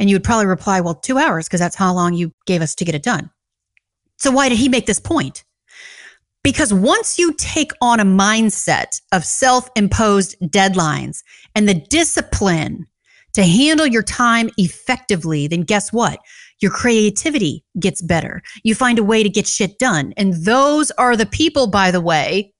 And 0.00 0.10
you 0.10 0.16
would 0.16 0.24
probably 0.24 0.46
reply, 0.46 0.80
Well, 0.80 0.96
two 0.96 1.18
hours, 1.18 1.46
because 1.46 1.60
that's 1.60 1.76
how 1.76 1.94
long 1.94 2.14
you 2.14 2.32
gave 2.46 2.62
us 2.62 2.74
to 2.74 2.84
get 2.84 2.96
it 2.96 3.04
done. 3.04 3.30
So 4.16 4.32
why 4.32 4.48
did 4.48 4.58
he 4.58 4.68
make 4.68 4.86
this 4.86 4.98
point? 4.98 5.44
Because 6.42 6.72
once 6.72 7.18
you 7.18 7.34
take 7.34 7.72
on 7.82 8.00
a 8.00 8.04
mindset 8.04 9.00
of 9.12 9.24
self 9.24 9.68
imposed 9.76 10.36
deadlines 10.40 11.22
and 11.54 11.68
the 11.68 11.74
discipline 11.74 12.86
to 13.34 13.44
handle 13.44 13.86
your 13.86 14.02
time 14.02 14.50
effectively, 14.56 15.46
then 15.46 15.62
guess 15.62 15.92
what? 15.92 16.18
Your 16.60 16.70
creativity 16.70 17.64
gets 17.78 18.02
better. 18.02 18.42
You 18.64 18.74
find 18.74 18.98
a 18.98 19.04
way 19.04 19.22
to 19.22 19.28
get 19.28 19.46
shit 19.46 19.78
done. 19.78 20.12
And 20.16 20.34
those 20.44 20.90
are 20.92 21.16
the 21.16 21.26
people, 21.26 21.66
by 21.66 21.90
the 21.90 22.00
way, 22.00 22.52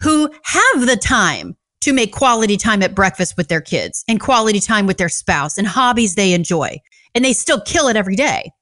who 0.00 0.30
have 0.44 0.86
the 0.86 0.96
time 0.96 1.56
to 1.80 1.92
make 1.92 2.12
quality 2.12 2.56
time 2.56 2.82
at 2.82 2.94
breakfast 2.94 3.36
with 3.36 3.48
their 3.48 3.60
kids 3.60 4.04
and 4.08 4.20
quality 4.20 4.60
time 4.60 4.86
with 4.86 4.98
their 4.98 5.08
spouse 5.08 5.58
and 5.58 5.66
hobbies 5.66 6.14
they 6.14 6.32
enjoy. 6.32 6.78
And 7.14 7.24
they 7.24 7.32
still 7.32 7.60
kill 7.60 7.88
it 7.88 7.96
every 7.96 8.16
day. 8.16 8.52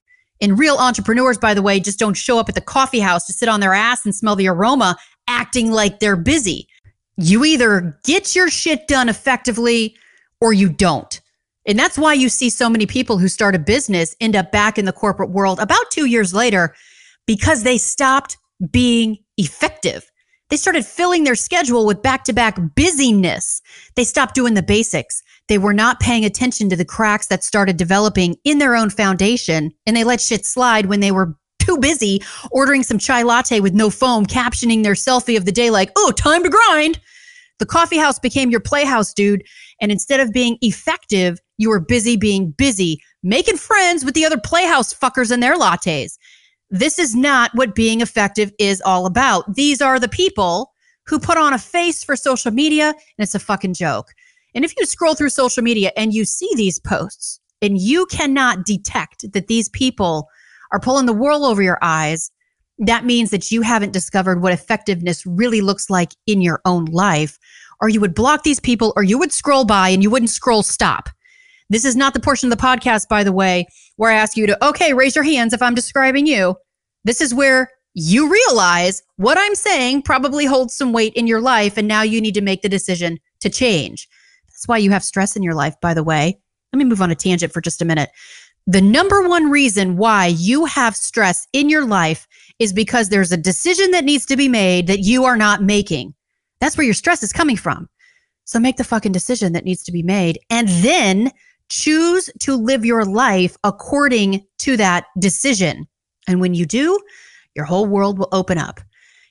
And 0.41 0.59
real 0.59 0.77
entrepreneurs, 0.77 1.39
by 1.39 1.55
the 1.55 1.63
way, 1.63 1.81
just 1.81 1.99
don't 1.99 2.15
show 2.17 2.39
up 2.39 2.49
at 2.49 2.55
the 2.55 2.61
coffee 2.61 3.01
house 3.01 3.27
to 3.27 3.33
sit 3.33 3.49
on 3.49 3.61
their 3.61 3.75
ass 3.75 4.05
and 4.05 4.15
smell 4.15 4.37
the 4.37 4.49
aroma, 4.49 4.97
acting 5.29 5.71
like 5.71 6.01
they're 6.01 6.17
busy. 6.17 6.69
You 7.17 7.45
either 7.45 7.99
get 8.05 8.35
your 8.35 8.49
shit 8.49 8.89
done 8.89 9.09
effectively 9.09 9.97
or 10.41 10.53
you 10.53 10.69
don't. 10.69 11.21
And 11.67 11.79
that's 11.79 11.97
why 11.97 12.13
you 12.13 12.29
see 12.29 12.51
so 12.51 12.69
many 12.69 12.87
people 12.87 13.19
who 13.19 13.29
start 13.29 13.55
a 13.55 13.59
business 13.59 14.15
end 14.21 14.37
up 14.37 14.53
back 14.53 14.79
in 14.79 14.85
the 14.85 14.93
corporate 14.93 15.31
world 15.31 15.59
about 15.61 15.91
two 15.91 16.07
years 16.07 16.35
later 16.35 16.75
because 17.27 17.63
they 17.63 17.79
stopped 17.79 18.37
being 18.71 19.19
effective. 19.39 20.11
They 20.51 20.57
started 20.57 20.85
filling 20.85 21.25
their 21.25 21.35
schedule 21.35 21.87
with 21.87 22.03
back 22.03 22.25
to 22.25 22.33
back 22.33 22.59
busyness. 22.75 23.63
They 23.97 24.05
stopped 24.05 24.35
doing 24.35 24.55
the 24.55 24.63
basics. 24.63 25.23
They 25.49 25.59
were 25.59 25.75
not 25.75 26.01
paying 26.01 26.25
attention 26.25 26.71
to 26.71 26.77
the 26.77 26.85
cracks 26.85 27.27
that 27.29 27.45
started 27.45 27.77
developing 27.77 28.37
in 28.45 28.59
their 28.59 28.77
own 28.77 28.91
foundation, 28.91 29.73
and 29.87 29.97
they 29.97 30.05
let 30.05 30.21
shit 30.21 30.47
slide 30.47 30.87
when 30.87 31.01
they 31.01 31.11
were 31.11 31.37
too 31.59 31.79
busy 31.79 32.23
ordering 32.51 32.83
some 32.83 32.99
chai 32.99 33.23
latte 33.23 33.61
with 33.61 33.75
no 33.75 33.91
foam, 33.91 34.27
captioning 34.27 34.83
their 34.83 34.95
selfie 34.95 35.37
of 35.37 35.45
the 35.45 35.53
day 35.53 35.71
like, 35.71 35.91
oh, 35.97 36.13
time 36.13 36.43
to 36.43 36.51
grind. 36.51 37.01
The 37.59 37.67
coffee 37.67 37.99
house 37.99 38.19
became 38.19 38.51
your 38.51 38.61
playhouse, 38.61 39.15
dude. 39.15 39.45
And 39.81 39.93
instead 39.93 40.21
of 40.21 40.33
being 40.33 40.59
effective, 40.61 41.41
you 41.57 41.69
were 41.71 41.81
busy 41.81 42.17
being 42.17 42.51
busy, 42.51 43.01
making 43.23 43.57
friends 43.57 44.05
with 44.05 44.15
the 44.15 44.25
other 44.25 44.39
playhouse 44.39 44.93
fuckers 44.93 45.31
and 45.31 45.43
their 45.43 45.57
lattes. 45.57 46.19
This 46.75 46.99
is 46.99 47.15
not 47.15 47.53
what 47.55 47.77
being 47.77 48.01
effective 48.01 48.53
is 48.59 48.83
all 48.85 49.07
about. 49.07 49.55
These 49.55 49.81
are 49.81 50.01
the 50.01 50.09
people 50.09 50.73
who 51.07 51.21
put 51.21 51.39
on 51.39 51.53
a 51.53 51.59
face 51.59 52.03
for 52.03 52.17
social 52.17 52.51
media, 52.51 52.89
and 52.89 52.97
it's 53.19 53.37
a 53.37 53.39
fucking 53.39 53.75
joke. 53.75 54.09
And 54.57 54.65
if 54.65 54.75
you 54.77 54.85
scroll 54.85 55.15
through 55.15 55.29
social 55.29 55.63
media 55.63 55.93
and 55.97 56.13
you 56.13 56.25
see 56.25 56.51
these 56.57 56.81
posts 56.81 57.39
and 57.63 57.79
you 57.79 58.07
cannot 58.07 58.67
detect 58.67 59.31
that 59.35 59.47
these 59.47 59.69
people 59.69 60.27
are 60.73 60.81
pulling 60.81 61.07
the 61.07 61.13
wool 61.13 61.45
over 61.45 61.63
your 61.63 61.79
eyes, 61.81 62.33
that 62.79 63.05
means 63.05 63.31
that 63.31 63.53
you 63.53 63.63
haven't 63.63 63.93
discovered 63.93 64.43
what 64.43 64.53
effectiveness 64.53 65.25
really 65.25 65.61
looks 65.61 65.89
like 65.89 66.11
in 66.27 66.41
your 66.41 66.61
own 66.65 66.87
life. 66.87 67.39
Or 67.81 67.89
you 67.89 68.01
would 68.01 68.17
block 68.17 68.43
these 68.43 68.59
people, 68.59 68.93
or 68.97 69.05
you 69.05 69.17
would 69.17 69.31
scroll 69.31 69.65
by 69.65 69.91
and 69.91 70.03
you 70.03 70.11
wouldn't 70.11 70.31
scroll 70.31 70.65
stop. 70.65 71.09
This 71.71 71.85
is 71.85 71.95
not 71.95 72.15
the 72.15 72.21
portion 72.21 72.51
of 72.51 72.59
the 72.59 72.65
podcast, 72.65 73.09
by 73.09 73.23
the 73.23 73.33
way, 73.33 73.69
where 73.95 74.11
I 74.11 74.17
ask 74.17 74.37
you 74.37 74.49
to, 74.49 74.69
okay, 74.69 74.93
raise 74.93 75.15
your 75.15 75.25
hands 75.25 75.53
if 75.53 75.63
I'm 75.63 75.77
describing 75.77 76.27
you. 76.27 76.57
This 77.05 77.21
is 77.21 77.35
where 77.35 77.71
you 77.95 78.31
realize 78.31 79.03
what 79.17 79.39
I'm 79.39 79.55
saying 79.55 80.03
probably 80.03 80.47
holds 80.47 80.75
some 80.75 80.93
weight 80.93 81.15
in 81.15 81.27
your 81.27 81.41
life, 81.41 81.77
and 81.77 81.87
now 81.87 82.03
you 82.03 82.21
need 82.21 82.35
to 82.35 82.41
make 82.41 82.63
the 82.63 82.69
decision 82.69 83.19
to 83.41 83.49
change. 83.49 84.09
That's 84.49 84.67
why 84.67 84.79
you 84.79 84.91
have 84.91 85.05
stress 85.05 85.37
in 85.37 85.43
your 85.43 85.55
life, 85.55 85.81
by 85.81 85.95
the 85.95 86.03
way. 86.03 86.39
Let 86.73 86.79
me 86.79 86.85
move 86.85 87.03
on 87.03 87.11
a 87.11 87.15
tangent 87.15 87.53
for 87.53 87.61
just 87.61 87.83
a 87.83 87.85
minute. 87.85 88.11
The 88.67 88.81
number 88.81 89.29
one 89.29 89.51
reason 89.51 89.97
why 89.97 90.27
you 90.27 90.65
have 90.65 90.97
stress 90.97 91.47
in 91.53 91.69
your 91.69 91.87
life 91.87 92.27
is 92.59 92.73
because 92.73 93.09
there's 93.09 93.31
a 93.31 93.37
decision 93.37 93.91
that 93.91 94.05
needs 94.05 94.25
to 94.27 94.37
be 94.37 94.49
made 94.49 94.87
that 94.87 95.01
you 95.01 95.25
are 95.25 95.37
not 95.37 95.63
making. 95.63 96.15
That's 96.61 96.77
where 96.77 96.85
your 96.85 96.95
stress 96.95 97.23
is 97.23 97.33
coming 97.33 97.57
from. 97.57 97.89
So 98.45 98.59
make 98.59 98.77
the 98.77 98.85
fucking 98.85 99.13
decision 99.13 99.53
that 99.53 99.65
needs 99.65 99.85
to 99.85 99.93
be 99.93 100.03
made 100.03 100.39
and 100.51 100.69
then 100.69 101.31
choose 101.69 102.31
to 102.41 102.57
live 102.57 102.85
your 102.85 103.05
life 103.05 103.57
according 103.65 104.47
to 104.59 104.77
that 104.79 105.07
decision. 105.19 105.87
And 106.27 106.41
when 106.41 106.55
you 106.55 106.67
do, 106.67 106.99
your 107.55 107.65
whole 107.65 107.87
world 107.87 108.19
will 108.19 108.29
open 108.33 108.59
up. 108.59 108.81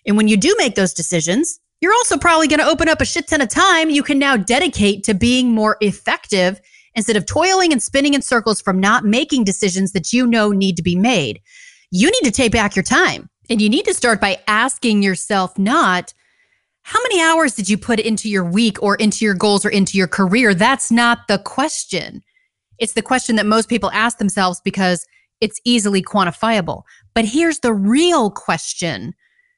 And 0.06 0.18
when 0.18 0.28
you 0.28 0.38
do 0.38 0.54
make 0.58 0.76
those 0.76 0.94
decisions, 0.94 1.60
you're 1.82 1.94
also 1.94 2.18
probably 2.18 2.48
going 2.48 2.60
to 2.60 2.68
open 2.68 2.88
up 2.88 3.02
a 3.02 3.06
shit 3.06 3.28
ton 3.28 3.42
of 3.42 3.50
time 3.50 3.90
you 3.90 4.04
can 4.04 4.20
now 4.20 4.38
dedicate 4.38 5.04
to 5.04 5.14
being 5.14 5.52
more 5.52 5.78
effective 5.82 6.62
instead 6.96 7.18
of 7.18 7.26
toiling 7.26 7.72
and 7.72 7.82
spinning 7.82 8.14
in 8.14 8.22
circles 8.22 8.62
from 8.62 8.80
not 8.80 9.04
making 9.04 9.44
decisions 9.44 9.92
that 9.92 10.14
you 10.14 10.28
know 10.28 10.52
need 10.52 10.78
to 10.78 10.84
be 10.84 10.96
made. 10.96 11.42
You 11.92 12.10
need 12.10 12.24
to 12.24 12.32
take 12.32 12.52
back 12.52 12.76
your 12.76 12.84
time. 12.84 13.30
And 13.50 13.62
you 13.62 13.70
need 13.70 13.86
to 13.86 13.94
start 13.94 14.22
by 14.22 14.40
asking 14.48 15.04
yourself 15.04 15.58
not, 15.58 16.14
how 16.84 17.02
many 17.04 17.22
hours 17.22 17.56
did 17.56 17.70
you 17.70 17.78
put 17.78 18.00
into 18.00 18.30
your 18.30 18.44
week 18.44 18.82
or 18.82 18.96
into 18.96 19.26
your 19.26 19.34
goals 19.34 19.66
or 19.66 19.70
into 19.70 19.98
your 19.98 20.08
career? 20.08 20.54
That's 20.54 20.92
not 20.92 21.28
the 21.28 21.38
question. 21.38 22.22
It's 22.78 22.94
the 22.94 23.02
question 23.02 23.36
that 23.38 23.46
most 23.46 23.70
people 23.70 23.92
ask 23.92 24.18
themselves 24.18 24.62
because 24.64 25.06
it's 25.44 25.60
easily 25.66 26.02
quantifiable. 26.02 26.84
But 27.14 27.26
here's 27.26 27.60
the 27.60 27.74
real 27.74 28.32
question 28.32 29.14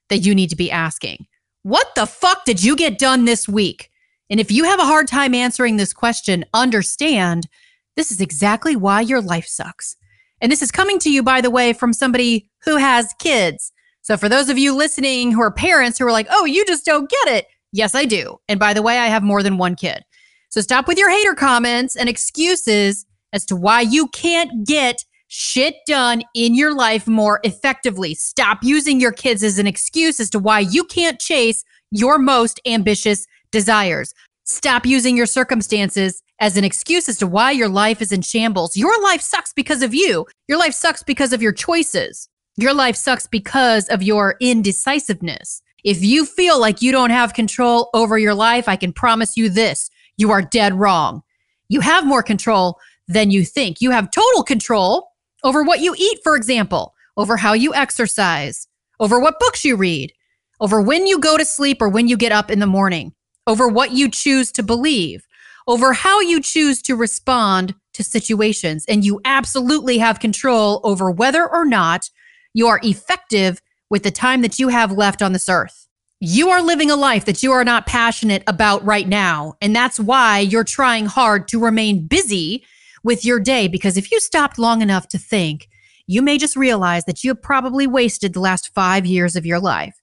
that 0.10 0.20
you 0.20 0.34
need 0.34 0.50
to 0.50 0.56
be 0.56 0.72
asking 0.72 1.28
What 1.62 1.94
the 1.96 2.08
fuck 2.08 2.44
did 2.44 2.64
you 2.64 2.76
get 2.76 2.98
done 2.98 3.26
this 3.26 3.48
week? 3.48 3.92
And 4.30 4.40
if 4.40 4.52
you 4.52 4.64
have 4.64 4.80
a 4.80 4.86
hard 4.86 5.08
time 5.08 5.36
answering 5.36 5.78
this 5.78 5.94
question, 5.94 6.44
understand 6.54 7.48
this 7.96 8.12
is 8.12 8.20
exactly 8.20 8.76
why 8.76 9.02
your 9.02 9.22
life 9.22 9.46
sucks. 9.46 9.96
And 10.42 10.52
this 10.52 10.64
is 10.64 10.72
coming 10.72 10.98
to 11.00 11.12
you, 11.12 11.22
by 11.22 11.40
the 11.40 11.52
way, 11.52 11.72
from 11.72 11.94
somebody 11.94 12.50
who 12.64 12.78
has 12.78 13.14
kids. 13.20 13.72
So 14.02 14.18
for 14.18 14.28
those 14.28 14.50
of 14.50 14.58
you 14.58 14.76
listening 14.76 15.32
who 15.32 15.42
are 15.42 15.52
parents 15.52 16.00
who 16.00 16.08
are 16.08 16.12
like, 16.12 16.28
oh, 16.32 16.46
you 16.46 16.66
just 16.66 16.84
don't 16.84 17.10
get 17.10 17.36
it. 17.36 17.48
Yes, 17.72 17.94
I 17.94 18.06
do. 18.06 18.40
And 18.50 18.60
by 18.60 18.74
the 18.74 18.82
way, 18.82 18.98
I 18.98 19.08
have 19.08 19.24
more 19.24 19.44
than 19.44 19.60
one 19.60 19.76
kid. 19.76 20.04
So 20.50 20.62
stop 20.62 20.88
with 20.88 20.98
your 20.98 21.12
hater 21.12 21.36
comments 21.36 21.96
and 21.96 22.10
excuses 22.10 23.06
as 23.32 23.46
to 23.46 23.56
why 23.56 23.82
you 23.82 24.08
can't 24.08 24.66
get 24.66 25.06
shit 25.36 25.76
done 25.86 26.24
in 26.34 26.56
your 26.56 26.74
life 26.74 27.08
more 27.08 27.42
effectively. 27.44 28.16
Stop 28.16 28.60
using 28.64 29.02
your 29.02 29.12
kids 29.12 29.44
as 29.44 29.60
an 29.60 29.68
excuse 29.68 30.22
as 30.22 30.30
to 30.30 30.40
why 30.40 30.62
you 30.62 30.86
can't 30.86 31.20
chase 31.20 31.66
your 31.92 32.18
most 32.18 32.62
ambitious 32.66 33.28
desires. 33.52 34.14
Stop 34.46 34.86
using 34.86 35.18
your 35.18 35.26
circumstances 35.26 36.22
as 36.40 36.56
an 36.56 36.64
excuse 36.64 37.10
as 37.10 37.18
to 37.18 37.28
why 37.28 37.52
your 37.52 37.68
life 37.68 38.02
is 38.02 38.14
in 38.14 38.22
shambles. 38.22 38.78
Your 38.78 39.02
life 39.04 39.20
sucks 39.20 39.52
because 39.52 39.82
of 39.84 39.94
you. 39.94 40.26
Your 40.48 40.58
life 40.58 40.74
sucks 40.74 41.04
because 41.04 41.34
of 41.34 41.42
your 41.42 41.54
choices. 41.54 42.30
Your 42.56 42.74
life 42.74 42.96
sucks 42.96 43.28
because 43.28 43.90
of 43.90 44.02
your 44.02 44.38
indecisiveness. 44.40 45.62
If 45.84 46.02
you 46.02 46.26
feel 46.26 46.62
like 46.62 46.82
you 46.82 46.94
don't 46.94 47.10
have 47.10 47.34
control 47.34 47.90
over 47.94 48.18
your 48.18 48.34
life, 48.34 48.70
I 48.70 48.78
can 48.78 48.94
promise 48.94 49.36
you 49.36 49.50
this 49.50 49.90
you 50.16 50.32
are 50.32 50.42
dead 50.42 50.74
wrong. 50.76 51.24
You 51.68 51.82
have 51.82 52.06
more 52.06 52.24
control 52.24 52.80
than 53.10 53.32
you 53.32 53.44
think. 53.44 53.82
You 53.82 53.92
have 53.92 54.12
total 54.12 54.44
control 54.44 55.10
over 55.46 55.64
what 55.64 55.80
you 55.80 55.96
eat, 55.98 56.20
for 56.24 56.36
example, 56.36 56.96
over 57.16 57.38
how 57.38 57.54
you 57.54 57.74
exercise, 57.74 58.68
over 59.00 59.20
what 59.20 59.40
books 59.40 59.64
you 59.64 59.78
read, 59.78 60.12
over 60.60 60.82
when 60.82 61.06
you 61.06 61.20
go 61.20 61.38
to 61.38 61.46
sleep 61.46 61.82
or 61.82 61.88
when 61.88 62.08
you 62.08 62.18
get 62.18 62.32
up 62.32 62.50
in 62.50 62.60
the 62.60 62.66
morning, 62.66 63.14
over 63.46 63.68
what 63.68 63.92
you 63.92 64.10
choose 64.10 64.52
to 64.52 64.64
believe, 64.64 65.26
over 65.68 65.94
how 65.94 66.20
you 66.20 66.42
choose 66.42 66.82
to 66.82 66.96
respond 66.96 67.76
to 67.94 68.04
situations. 68.04 68.86
And 68.90 69.06
you 69.06 69.22
absolutely 69.24 70.00
have 70.00 70.20
control 70.20 70.82
over 70.84 71.12
whether 71.12 71.48
or 71.48 71.64
not 71.64 72.10
you 72.54 72.68
are 72.68 72.80
effective 72.84 73.62
with 73.90 74.02
the 74.02 74.12
time 74.12 74.42
that 74.42 74.58
you 74.58 74.70
have 74.70 74.92
left 74.92 75.22
on 75.22 75.32
this 75.32 75.48
earth. 75.48 75.88
You 76.20 76.50
are 76.50 76.62
living 76.62 76.90
a 76.90 76.96
life 76.96 77.26
that 77.26 77.44
you 77.44 77.52
are 77.52 77.64
not 77.64 77.86
passionate 77.86 78.42
about 78.48 78.84
right 78.84 79.08
now. 79.08 79.54
And 79.62 79.76
that's 79.76 80.00
why 80.00 80.40
you're 80.40 80.64
trying 80.64 81.06
hard 81.06 81.48
to 81.50 81.60
remain 81.60 82.08
busy 82.08 82.66
with 83.06 83.24
your 83.24 83.40
day. 83.40 83.70
Because 83.70 83.96
if 83.96 84.12
you 84.12 84.20
stopped 84.20 84.60
long 84.60 84.82
enough 84.82 85.08
to 85.10 85.18
think, 85.18 85.70
you 86.08 86.22
may 86.22 86.38
just 86.38 86.58
realize 86.58 87.06
that 87.06 87.24
you 87.24 87.30
have 87.30 87.42
probably 87.42 87.88
wasted 87.88 88.34
the 88.34 88.42
last 88.42 88.74
five 88.74 89.06
years 89.06 89.36
of 89.36 89.46
your 89.46 89.60
life 89.60 89.96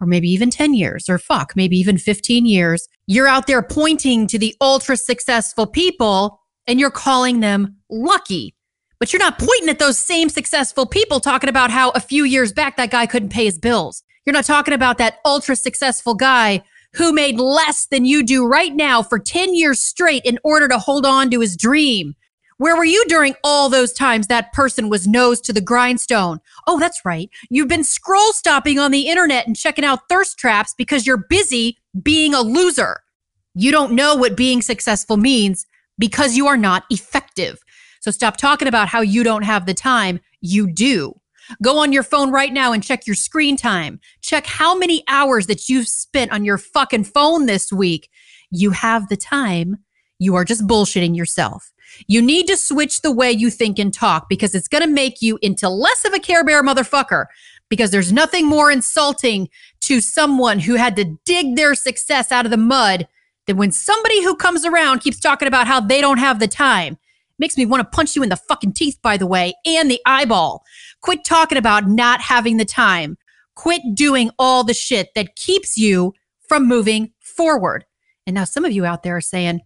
or 0.00 0.06
maybe 0.06 0.28
even 0.28 0.50
10 0.50 0.74
years, 0.74 1.08
or 1.08 1.18
fuck, 1.18 1.54
maybe 1.56 1.76
even 1.78 1.96
15 1.96 2.44
years. 2.44 2.86
You're 3.06 3.28
out 3.28 3.46
there 3.46 3.62
pointing 3.62 4.26
to 4.26 4.38
the 4.38 4.54
ultra 4.60 4.96
successful 4.96 5.66
people 5.66 6.40
and 6.66 6.78
you're 6.78 6.90
calling 6.90 7.40
them 7.40 7.76
lucky. 7.90 8.54
But 8.98 9.12
you're 9.12 9.20
not 9.20 9.38
pointing 9.38 9.68
at 9.68 9.78
those 9.78 9.98
same 9.98 10.28
successful 10.28 10.86
people 10.86 11.20
talking 11.20 11.48
about 11.48 11.70
how 11.70 11.90
a 11.90 12.00
few 12.00 12.24
years 12.24 12.52
back 12.52 12.76
that 12.76 12.90
guy 12.90 13.06
couldn't 13.06 13.30
pay 13.30 13.44
his 13.44 13.58
bills. 13.58 14.02
You're 14.24 14.32
not 14.32 14.44
talking 14.44 14.74
about 14.74 14.98
that 14.98 15.18
ultra 15.24 15.54
successful 15.54 16.14
guy 16.14 16.62
who 16.94 17.12
made 17.12 17.38
less 17.38 17.86
than 17.86 18.04
you 18.04 18.22
do 18.22 18.46
right 18.46 18.74
now 18.74 19.02
for 19.02 19.18
10 19.18 19.54
years 19.54 19.80
straight 19.80 20.24
in 20.24 20.38
order 20.42 20.66
to 20.68 20.78
hold 20.78 21.04
on 21.06 21.30
to 21.30 21.40
his 21.40 21.56
dream. 21.56 22.14
Where 22.58 22.76
were 22.76 22.84
you 22.84 23.04
during 23.06 23.34
all 23.44 23.68
those 23.68 23.92
times 23.92 24.28
that 24.28 24.52
person 24.52 24.88
was 24.88 25.06
nose 25.06 25.42
to 25.42 25.52
the 25.52 25.60
grindstone? 25.60 26.40
Oh, 26.66 26.78
that's 26.80 27.04
right. 27.04 27.28
You've 27.50 27.68
been 27.68 27.84
scroll 27.84 28.32
stopping 28.32 28.78
on 28.78 28.92
the 28.92 29.08
internet 29.08 29.46
and 29.46 29.54
checking 29.54 29.84
out 29.84 30.08
thirst 30.08 30.38
traps 30.38 30.74
because 30.76 31.06
you're 31.06 31.26
busy 31.28 31.76
being 32.02 32.32
a 32.32 32.40
loser. 32.40 33.02
You 33.54 33.72
don't 33.72 33.92
know 33.92 34.14
what 34.14 34.36
being 34.36 34.62
successful 34.62 35.18
means 35.18 35.66
because 35.98 36.36
you 36.36 36.46
are 36.46 36.56
not 36.56 36.84
effective. 36.88 37.58
So 38.00 38.10
stop 38.10 38.38
talking 38.38 38.68
about 38.68 38.88
how 38.88 39.02
you 39.02 39.22
don't 39.22 39.44
have 39.44 39.66
the 39.66 39.74
time. 39.74 40.20
You 40.40 40.72
do. 40.72 41.20
Go 41.62 41.78
on 41.78 41.92
your 41.92 42.02
phone 42.02 42.30
right 42.30 42.52
now 42.52 42.72
and 42.72 42.82
check 42.82 43.06
your 43.06 43.16
screen 43.16 43.56
time. 43.56 44.00
Check 44.22 44.46
how 44.46 44.76
many 44.76 45.04
hours 45.08 45.46
that 45.46 45.68
you've 45.68 45.88
spent 45.88 46.32
on 46.32 46.44
your 46.44 46.58
fucking 46.58 47.04
phone 47.04 47.46
this 47.46 47.70
week. 47.72 48.08
You 48.50 48.70
have 48.70 49.08
the 49.08 49.16
time. 49.16 49.76
You 50.18 50.34
are 50.36 50.44
just 50.44 50.66
bullshitting 50.66 51.16
yourself. 51.16 51.70
You 52.06 52.22
need 52.22 52.46
to 52.48 52.56
switch 52.56 53.02
the 53.02 53.12
way 53.12 53.30
you 53.30 53.50
think 53.50 53.78
and 53.78 53.92
talk 53.92 54.28
because 54.28 54.54
it's 54.54 54.68
going 54.68 54.82
to 54.82 54.88
make 54.88 55.22
you 55.22 55.38
into 55.42 55.68
less 55.68 56.04
of 56.04 56.12
a 56.12 56.18
Care 56.18 56.44
Bear 56.44 56.62
motherfucker. 56.62 57.26
Because 57.68 57.90
there's 57.90 58.12
nothing 58.12 58.46
more 58.46 58.70
insulting 58.70 59.48
to 59.80 60.00
someone 60.00 60.60
who 60.60 60.74
had 60.74 60.94
to 60.96 61.16
dig 61.24 61.56
their 61.56 61.74
success 61.74 62.30
out 62.30 62.44
of 62.44 62.52
the 62.52 62.56
mud 62.56 63.08
than 63.46 63.56
when 63.56 63.72
somebody 63.72 64.22
who 64.22 64.36
comes 64.36 64.64
around 64.64 65.00
keeps 65.00 65.18
talking 65.18 65.48
about 65.48 65.66
how 65.66 65.80
they 65.80 66.00
don't 66.00 66.18
have 66.18 66.38
the 66.38 66.46
time. 66.46 66.96
Makes 67.38 67.56
me 67.56 67.66
want 67.66 67.80
to 67.80 67.96
punch 67.96 68.14
you 68.14 68.22
in 68.22 68.28
the 68.28 68.36
fucking 68.36 68.72
teeth, 68.74 68.98
by 69.02 69.16
the 69.16 69.26
way, 69.26 69.54
and 69.66 69.90
the 69.90 70.00
eyeball. 70.06 70.62
Quit 71.02 71.24
talking 71.24 71.58
about 71.58 71.88
not 71.88 72.20
having 72.20 72.56
the 72.56 72.64
time. 72.64 73.18
Quit 73.56 73.82
doing 73.94 74.30
all 74.38 74.64
the 74.64 74.74
shit 74.74 75.08
that 75.14 75.36
keeps 75.36 75.76
you 75.76 76.14
from 76.48 76.66
moving 76.66 77.12
forward. 77.20 77.84
And 78.26 78.34
now 78.34 78.44
some 78.44 78.64
of 78.64 78.72
you 78.72 78.84
out 78.84 79.02
there 79.02 79.16
are 79.16 79.20
saying, 79.20 79.60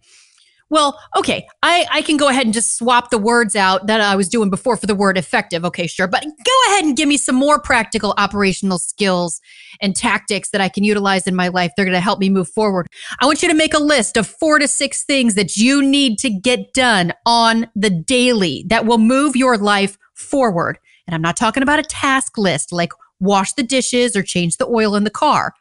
well, 0.71 0.97
okay, 1.17 1.45
I, 1.61 1.85
I 1.91 2.01
can 2.01 2.15
go 2.15 2.29
ahead 2.29 2.45
and 2.45 2.53
just 2.53 2.77
swap 2.77 3.09
the 3.09 3.17
words 3.17 3.57
out 3.57 3.87
that 3.87 3.99
I 3.99 4.15
was 4.15 4.29
doing 4.29 4.49
before 4.49 4.77
for 4.77 4.87
the 4.87 4.95
word 4.95 5.17
effective. 5.17 5.65
Okay, 5.65 5.85
sure. 5.85 6.07
But 6.07 6.23
go 6.23 6.53
ahead 6.69 6.85
and 6.85 6.95
give 6.95 7.09
me 7.09 7.17
some 7.17 7.35
more 7.35 7.59
practical 7.59 8.13
operational 8.17 8.79
skills 8.79 9.41
and 9.81 9.93
tactics 9.93 10.49
that 10.51 10.61
I 10.61 10.69
can 10.69 10.85
utilize 10.85 11.27
in 11.27 11.35
my 11.35 11.49
life. 11.49 11.73
They're 11.75 11.83
going 11.83 11.93
to 11.93 11.99
help 11.99 12.19
me 12.19 12.29
move 12.29 12.47
forward. 12.47 12.87
I 13.21 13.25
want 13.25 13.43
you 13.43 13.49
to 13.49 13.53
make 13.53 13.73
a 13.73 13.79
list 13.79 14.15
of 14.15 14.25
four 14.25 14.59
to 14.59 14.67
six 14.67 15.03
things 15.03 15.35
that 15.35 15.57
you 15.57 15.81
need 15.81 16.17
to 16.19 16.29
get 16.29 16.73
done 16.73 17.11
on 17.25 17.69
the 17.75 17.89
daily 17.89 18.63
that 18.69 18.85
will 18.85 18.97
move 18.97 19.35
your 19.35 19.57
life 19.57 19.97
forward. 20.13 20.79
And 21.05 21.13
I'm 21.13 21.21
not 21.21 21.35
talking 21.35 21.63
about 21.63 21.79
a 21.79 21.83
task 21.83 22.37
list 22.37 22.71
like 22.71 22.93
wash 23.19 23.51
the 23.53 23.63
dishes 23.63 24.15
or 24.15 24.23
change 24.23 24.55
the 24.55 24.67
oil 24.67 24.95
in 24.95 25.03
the 25.03 25.09
car. 25.09 25.53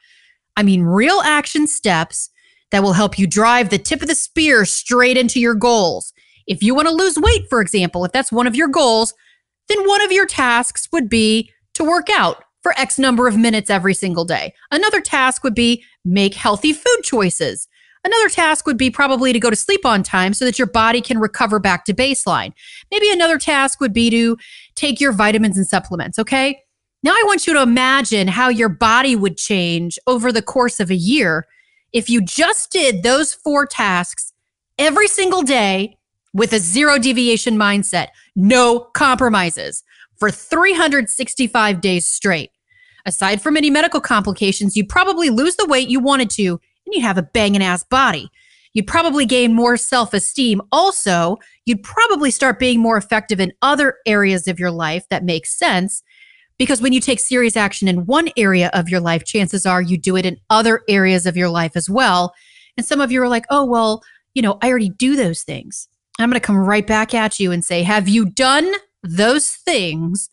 I 0.57 0.63
mean, 0.63 0.83
real 0.83 1.21
action 1.25 1.67
steps 1.67 2.31
that 2.71 2.83
will 2.83 2.93
help 2.93 3.19
you 3.19 3.27
drive 3.27 3.71
the 3.71 3.79
tip 3.79 4.03
of 4.03 4.09
the 4.09 4.15
spear 4.15 4.65
straight 4.65 5.17
into 5.17 5.41
your 5.41 5.55
goals. 5.55 6.13
If 6.47 6.63
you 6.63 6.75
want 6.75 6.89
to 6.89 6.95
lose 6.95 7.19
weight, 7.19 7.49
for 7.49 7.61
example, 7.61 8.05
if 8.05 8.13
that's 8.13 8.33
one 8.33 8.47
of 8.47 8.57
your 8.57 8.69
goals, 8.69 9.15
then 9.69 9.87
one 9.87 10.03
of 10.03 10.13
your 10.13 10.27
tasks 10.27 10.89
would 10.93 11.09
be 11.09 11.51
to 11.75 11.85
work 11.85 12.09
out 12.11 12.45
for 12.63 12.73
X 12.79 12.99
number 12.99 13.29
of 13.29 13.37
minutes 13.37 13.71
every 13.71 13.95
single 13.95 14.25
day. 14.25 14.53
Another 14.71 15.01
task 15.01 15.45
would 15.45 15.55
be 15.55 15.85
make 16.05 16.35
healthy 16.35 16.73
food 16.73 17.03
choices. 17.03 17.69
Another 18.03 18.29
task 18.29 18.67
would 18.67 18.79
be 18.79 18.91
probably 18.91 19.33
to 19.33 19.39
go 19.39 19.51
to 19.51 19.57
sleep 19.57 19.85
on 19.85 20.03
time 20.03 20.33
so 20.33 20.45
that 20.45 20.59
your 20.59 20.67
body 20.67 21.01
can 21.01 21.19
recover 21.19 21.59
back 21.59 21.85
to 21.85 21.95
baseline. 21.95 22.53
Maybe 22.91 23.11
another 23.13 23.39
task 23.39 23.81
would 23.81 23.93
be 23.93 24.11
to 24.11 24.37
take 24.75 25.01
your 25.01 25.13
vitamins 25.13 25.59
and 25.59 25.67
supplements, 25.67 26.19
okay? 26.19 26.61
Now 27.03 27.13
I 27.13 27.23
want 27.27 27.47
you 27.47 27.53
to 27.55 27.63
imagine 27.63 28.29
how 28.29 28.49
your 28.49 28.69
body 28.69 29.17
would 29.17 29.37
change 29.37 29.99
over 30.07 30.33
the 30.33 30.43
course 30.43 30.81
of 30.81 30.91
a 30.91 30.95
year 30.95 31.47
if 31.93 32.09
you 32.09 32.21
just 32.21 32.71
did 32.71 33.03
those 33.03 33.35
four 33.35 33.67
tasks 33.67 34.33
every 34.79 35.09
single 35.09 35.43
day 35.43 35.99
with 36.33 36.53
a 36.53 36.59
zero 36.59 36.99
deviation 36.99 37.57
mindset, 37.57 38.09
no 38.37 38.81
compromises 38.81 39.83
for 40.19 40.31
365 40.31 41.81
days 41.81 42.07
straight. 42.07 42.51
Aside 43.07 43.41
from 43.43 43.57
any 43.57 43.71
medical 43.71 44.01
complications, 44.01 44.77
you'd 44.77 44.89
probably 44.89 45.31
lose 45.31 45.57
the 45.57 45.67
weight 45.67 45.89
you 45.89 46.01
wanted 46.01 46.31
to 46.31 46.49
and 46.51 46.95
you'd 46.95 47.03
have 47.03 47.19
a 47.19 47.23
banging 47.23 47.63
ass 47.63 47.83
body. 47.83 48.31
You'd 48.73 48.87
probably 48.87 49.27
gain 49.27 49.55
more 49.55 49.77
self 49.77 50.15
esteem. 50.15 50.61
Also, 50.71 51.39
you'd 51.65 51.83
probably 51.83 52.31
start 52.31 52.59
being 52.59 52.81
more 52.81 52.97
effective 52.97 53.41
in 53.41 53.53
other 53.63 53.97
areas 54.07 54.47
of 54.47 54.61
your 54.61 54.71
life 54.71 55.05
that 55.11 55.25
make 55.25 55.47
sense 55.47 56.03
because 56.61 56.83
when 56.83 56.93
you 56.93 57.01
take 57.01 57.19
serious 57.21 57.57
action 57.57 57.89
in 57.89 58.05
one 58.05 58.29
area 58.37 58.69
of 58.75 58.91
your 58.91 59.01
life, 59.01 59.25
chances 59.25 59.65
are 59.65 59.81
you 59.81 59.97
do 59.97 60.15
it 60.15 60.27
in 60.27 60.37
other 60.51 60.83
areas 60.91 61.25
of 61.25 61.35
your 61.35 61.49
life 61.49 61.75
as 61.75 61.89
well. 61.89 62.35
And 62.77 62.85
some 62.85 63.01
of 63.01 63.11
you 63.11 63.23
are 63.23 63.31
like, 63.31 63.47
oh, 63.49 63.65
well, 63.65 64.03
you 64.35 64.43
know, 64.43 64.59
I 64.61 64.69
already 64.69 64.91
do 64.91 65.17
those 65.17 65.43
things. 65.43 65.89
I'm 66.19 66.29
going 66.29 66.39
to 66.39 66.47
come 66.47 66.59
right 66.59 66.87
back 66.87 67.15
at 67.15 67.41
you 67.41 67.51
and 67.51 67.65
say, 67.65 67.83
have 67.83 68.11
you 68.11 68.27
done 68.27 68.71
those 69.03 69.49
things 69.49 70.29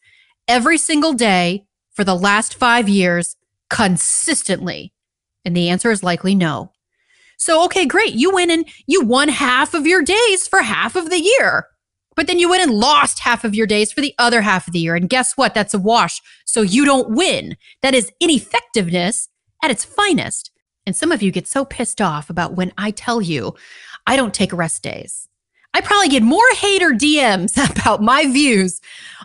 every 0.50 0.78
single 0.78 1.14
day 1.14 1.64
for 1.94 2.04
the 2.04 2.14
last 2.14 2.56
five 2.56 2.90
years 2.90 3.38
consistently? 3.70 4.92
And 5.46 5.56
the 5.56 5.70
answer 5.70 5.92
is 5.92 6.04
likely 6.04 6.36
no. 6.36 6.74
So, 7.38 7.64
okay, 7.68 7.86
great. 7.86 8.16
You 8.16 8.34
went 8.34 8.52
and 8.52 8.68
you 8.86 9.06
won 9.06 9.30
half 9.30 9.74
of 9.74 9.88
your 9.88 10.02
days 10.02 10.46
for 10.46 10.62
half 10.62 10.98
of 10.98 11.10
the 11.10 11.22
year. 11.22 11.68
But 12.18 12.26
then 12.26 12.40
you 12.40 12.50
went 12.50 12.64
and 12.64 12.74
lost 12.74 13.20
half 13.20 13.46
of 13.46 13.56
your 13.56 13.68
days 13.68 13.94
for 13.94 14.02
the 14.02 14.16
other 14.18 14.42
half 14.42 14.68
of 14.68 14.74
the 14.74 14.80
year. 14.80 14.96
And 14.96 15.08
guess 15.08 15.38
what? 15.38 15.54
That's 15.54 15.76
a 15.76 15.80
wash. 15.80 16.20
So 16.46 16.62
you 16.62 16.84
don't 16.84 17.12
win. 17.12 17.56
That 17.84 17.94
is 17.94 18.12
ineffectiveness 18.20 19.30
at 19.64 19.72
its 19.72 19.86
finest. 19.86 20.52
And 20.88 20.96
some 20.96 21.12
of 21.12 21.22
you 21.22 21.32
get 21.32 21.48
so 21.48 21.64
pissed 21.64 22.02
off 22.02 22.30
about 22.30 22.56
when 22.56 22.74
I 22.78 22.92
tell 22.92 23.22
you 23.22 23.56
I 24.08 24.16
don't 24.16 24.34
take 24.34 24.52
rest 24.52 24.82
days. 24.82 25.30
I 25.74 25.82
probably 25.82 26.10
get 26.10 26.24
more 26.24 26.50
hater 26.56 26.90
DMs 26.90 27.56
about 27.78 28.02
my 28.02 28.26
views 28.26 28.82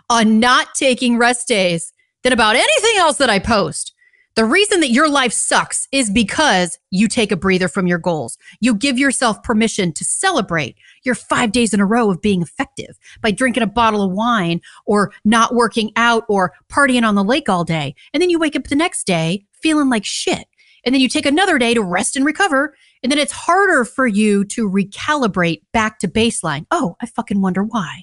on 0.09 0.39
not 0.39 0.75
taking 0.75 1.17
rest 1.17 1.47
days 1.47 1.91
than 2.21 2.31
about 2.31 2.55
anything 2.55 2.97
else 2.97 3.17
that 3.17 3.29
I 3.29 3.39
post. 3.39 3.92
The 4.35 4.45
reason 4.45 4.79
that 4.79 4.89
your 4.89 5.07
life 5.07 5.31
sucks 5.31 5.87
is 5.91 6.09
because 6.09 6.79
you 6.89 7.07
take 7.07 7.31
a 7.31 7.37
breather 7.37 7.67
from 7.67 7.85
your 7.85 7.99
goals. 7.99 8.35
You 8.59 8.73
give 8.73 8.97
yourself 8.97 9.43
permission 9.43 9.93
to 9.93 10.03
celebrate 10.03 10.75
your 11.03 11.13
five 11.13 11.51
days 11.51 11.71
in 11.71 11.79
a 11.79 11.85
row 11.85 12.09
of 12.09 12.19
being 12.19 12.41
effective 12.41 12.97
by 13.21 13.29
drinking 13.29 13.61
a 13.61 13.67
bottle 13.67 14.01
of 14.01 14.11
wine 14.11 14.59
or 14.87 15.13
not 15.23 15.53
working 15.53 15.91
out 15.95 16.23
or 16.29 16.53
partying 16.67 17.07
on 17.07 17.13
the 17.13 17.23
lake 17.23 17.47
all 17.47 17.63
day. 17.63 17.93
And 18.11 18.21
then 18.23 18.31
you 18.31 18.39
wake 18.39 18.55
up 18.55 18.63
the 18.63 18.75
next 18.75 19.05
day 19.05 19.45
feeling 19.61 19.89
like 19.89 20.03
shit. 20.03 20.47
And 20.83 20.95
then 20.95 21.01
you 21.01 21.09
take 21.09 21.27
another 21.27 21.59
day 21.59 21.75
to 21.75 21.83
rest 21.83 22.15
and 22.15 22.25
recover. 22.25 22.75
And 23.03 23.11
then 23.11 23.19
it's 23.19 23.31
harder 23.31 23.85
for 23.85 24.07
you 24.07 24.45
to 24.45 24.67
recalibrate 24.67 25.61
back 25.73 25.99
to 25.99 26.07
baseline. 26.07 26.65
Oh, 26.71 26.95
I 26.99 27.05
fucking 27.05 27.39
wonder 27.39 27.63
why. 27.63 28.01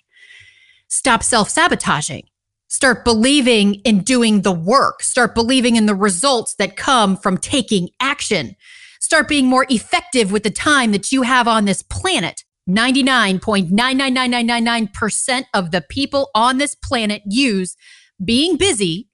Stop 0.86 1.24
self 1.24 1.48
sabotaging 1.48 2.29
start 2.70 3.04
believing 3.04 3.74
in 3.84 4.00
doing 4.00 4.40
the 4.42 4.52
work, 4.52 5.02
start 5.02 5.34
believing 5.34 5.74
in 5.76 5.86
the 5.86 5.94
results 5.94 6.54
that 6.54 6.76
come 6.76 7.16
from 7.16 7.36
taking 7.36 7.90
action, 8.00 8.56
start 9.00 9.28
being 9.28 9.46
more 9.46 9.66
effective 9.68 10.32
with 10.32 10.44
the 10.44 10.50
time 10.50 10.92
that 10.92 11.12
you 11.12 11.20
have 11.22 11.46
on 11.46 11.66
this 11.66 11.82
planet. 11.82 12.44
99.999999% 12.68 15.44
of 15.52 15.70
the 15.72 15.82
people 15.82 16.30
on 16.34 16.58
this 16.58 16.76
planet 16.76 17.22
use 17.26 17.76
being 18.24 18.56
busy 18.56 19.08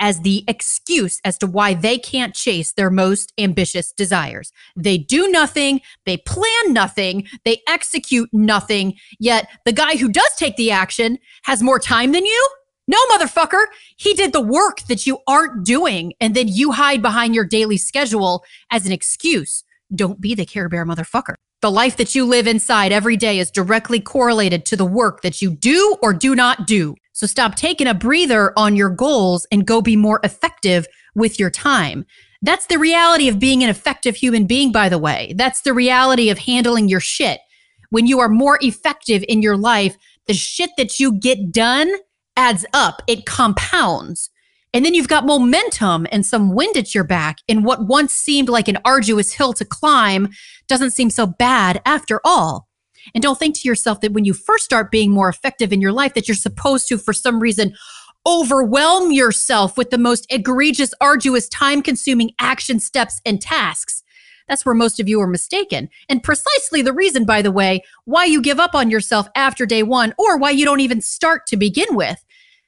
as 0.00 0.20
the 0.20 0.44
excuse 0.48 1.20
as 1.24 1.38
to 1.38 1.46
why 1.46 1.74
they 1.74 1.98
can't 1.98 2.34
chase 2.34 2.72
their 2.72 2.90
most 2.90 3.32
ambitious 3.38 3.92
desires. 3.92 4.52
They 4.76 4.98
do 4.98 5.28
nothing, 5.28 5.80
they 6.06 6.16
plan 6.16 6.72
nothing, 6.72 7.28
they 7.44 7.62
execute 7.68 8.28
nothing, 8.32 8.94
yet 9.20 9.48
the 9.64 9.72
guy 9.72 9.96
who 9.96 10.08
does 10.08 10.30
take 10.36 10.56
the 10.56 10.70
action 10.70 11.18
has 11.44 11.62
more 11.62 11.78
time 11.78 12.12
than 12.12 12.24
you? 12.24 12.48
No, 12.86 12.98
motherfucker. 13.12 13.64
He 13.96 14.14
did 14.14 14.32
the 14.32 14.40
work 14.40 14.82
that 14.88 15.06
you 15.06 15.18
aren't 15.26 15.64
doing, 15.64 16.12
and 16.20 16.34
then 16.34 16.48
you 16.48 16.72
hide 16.72 17.00
behind 17.00 17.34
your 17.34 17.46
daily 17.46 17.76
schedule 17.76 18.44
as 18.70 18.86
an 18.86 18.92
excuse. 18.92 19.64
Don't 19.94 20.20
be 20.20 20.34
the 20.34 20.44
Care 20.44 20.68
Bear 20.68 20.84
motherfucker. 20.84 21.34
The 21.62 21.70
life 21.70 21.96
that 21.96 22.14
you 22.14 22.26
live 22.26 22.46
inside 22.46 22.92
every 22.92 23.16
day 23.16 23.38
is 23.38 23.50
directly 23.50 24.00
correlated 24.00 24.66
to 24.66 24.76
the 24.76 24.84
work 24.84 25.22
that 25.22 25.40
you 25.40 25.50
do 25.50 25.96
or 26.02 26.12
do 26.12 26.34
not 26.34 26.66
do. 26.66 26.94
So 27.12 27.26
stop 27.26 27.54
taking 27.54 27.86
a 27.86 27.94
breather 27.94 28.52
on 28.54 28.76
your 28.76 28.90
goals 28.90 29.46
and 29.50 29.66
go 29.66 29.80
be 29.80 29.96
more 29.96 30.20
effective 30.22 30.86
with 31.14 31.38
your 31.38 31.50
time. 31.50 32.04
That's 32.42 32.66
the 32.66 32.78
reality 32.78 33.28
of 33.28 33.38
being 33.38 33.62
an 33.62 33.70
effective 33.70 34.16
human 34.16 34.46
being, 34.46 34.72
by 34.72 34.90
the 34.90 34.98
way. 34.98 35.32
That's 35.38 35.62
the 35.62 35.72
reality 35.72 36.28
of 36.28 36.36
handling 36.36 36.88
your 36.88 37.00
shit. 37.00 37.40
When 37.88 38.06
you 38.06 38.20
are 38.20 38.28
more 38.28 38.58
effective 38.60 39.24
in 39.26 39.40
your 39.40 39.56
life, 39.56 39.96
the 40.26 40.34
shit 40.34 40.70
that 40.76 41.00
you 41.00 41.18
get 41.18 41.50
done 41.50 41.90
adds 42.36 42.66
up, 42.72 43.02
it 43.06 43.26
compounds. 43.26 44.30
And 44.72 44.84
then 44.84 44.94
you've 44.94 45.08
got 45.08 45.24
momentum 45.24 46.06
and 46.10 46.26
some 46.26 46.52
wind 46.52 46.76
at 46.76 46.94
your 46.94 47.04
back. 47.04 47.38
And 47.48 47.64
what 47.64 47.86
once 47.86 48.12
seemed 48.12 48.48
like 48.48 48.66
an 48.66 48.78
arduous 48.84 49.32
hill 49.32 49.52
to 49.54 49.64
climb 49.64 50.30
doesn't 50.66 50.90
seem 50.90 51.10
so 51.10 51.26
bad 51.26 51.80
after 51.86 52.20
all. 52.24 52.68
And 53.14 53.22
don't 53.22 53.38
think 53.38 53.54
to 53.56 53.68
yourself 53.68 54.00
that 54.00 54.12
when 54.12 54.24
you 54.24 54.34
first 54.34 54.64
start 54.64 54.90
being 54.90 55.12
more 55.12 55.28
effective 55.28 55.72
in 55.72 55.80
your 55.80 55.92
life, 55.92 56.14
that 56.14 56.26
you're 56.26 56.34
supposed 56.34 56.88
to, 56.88 56.98
for 56.98 57.12
some 57.12 57.38
reason, 57.38 57.74
overwhelm 58.26 59.12
yourself 59.12 59.76
with 59.76 59.90
the 59.90 59.98
most 59.98 60.26
egregious, 60.30 60.94
arduous, 61.00 61.48
time 61.48 61.82
consuming 61.82 62.30
action 62.40 62.80
steps 62.80 63.20
and 63.24 63.40
tasks. 63.40 64.02
That's 64.48 64.66
where 64.66 64.74
most 64.74 65.00
of 65.00 65.08
you 65.08 65.20
are 65.20 65.26
mistaken. 65.26 65.88
And 66.08 66.22
precisely 66.22 66.82
the 66.82 66.92
reason, 66.92 67.24
by 67.24 67.42
the 67.42 67.52
way, 67.52 67.82
why 68.04 68.24
you 68.26 68.42
give 68.42 68.60
up 68.60 68.74
on 68.74 68.90
yourself 68.90 69.28
after 69.34 69.66
day 69.66 69.82
one 69.82 70.14
or 70.18 70.36
why 70.36 70.50
you 70.50 70.64
don't 70.64 70.80
even 70.80 71.00
start 71.00 71.46
to 71.48 71.56
begin 71.56 71.94
with. 71.96 72.24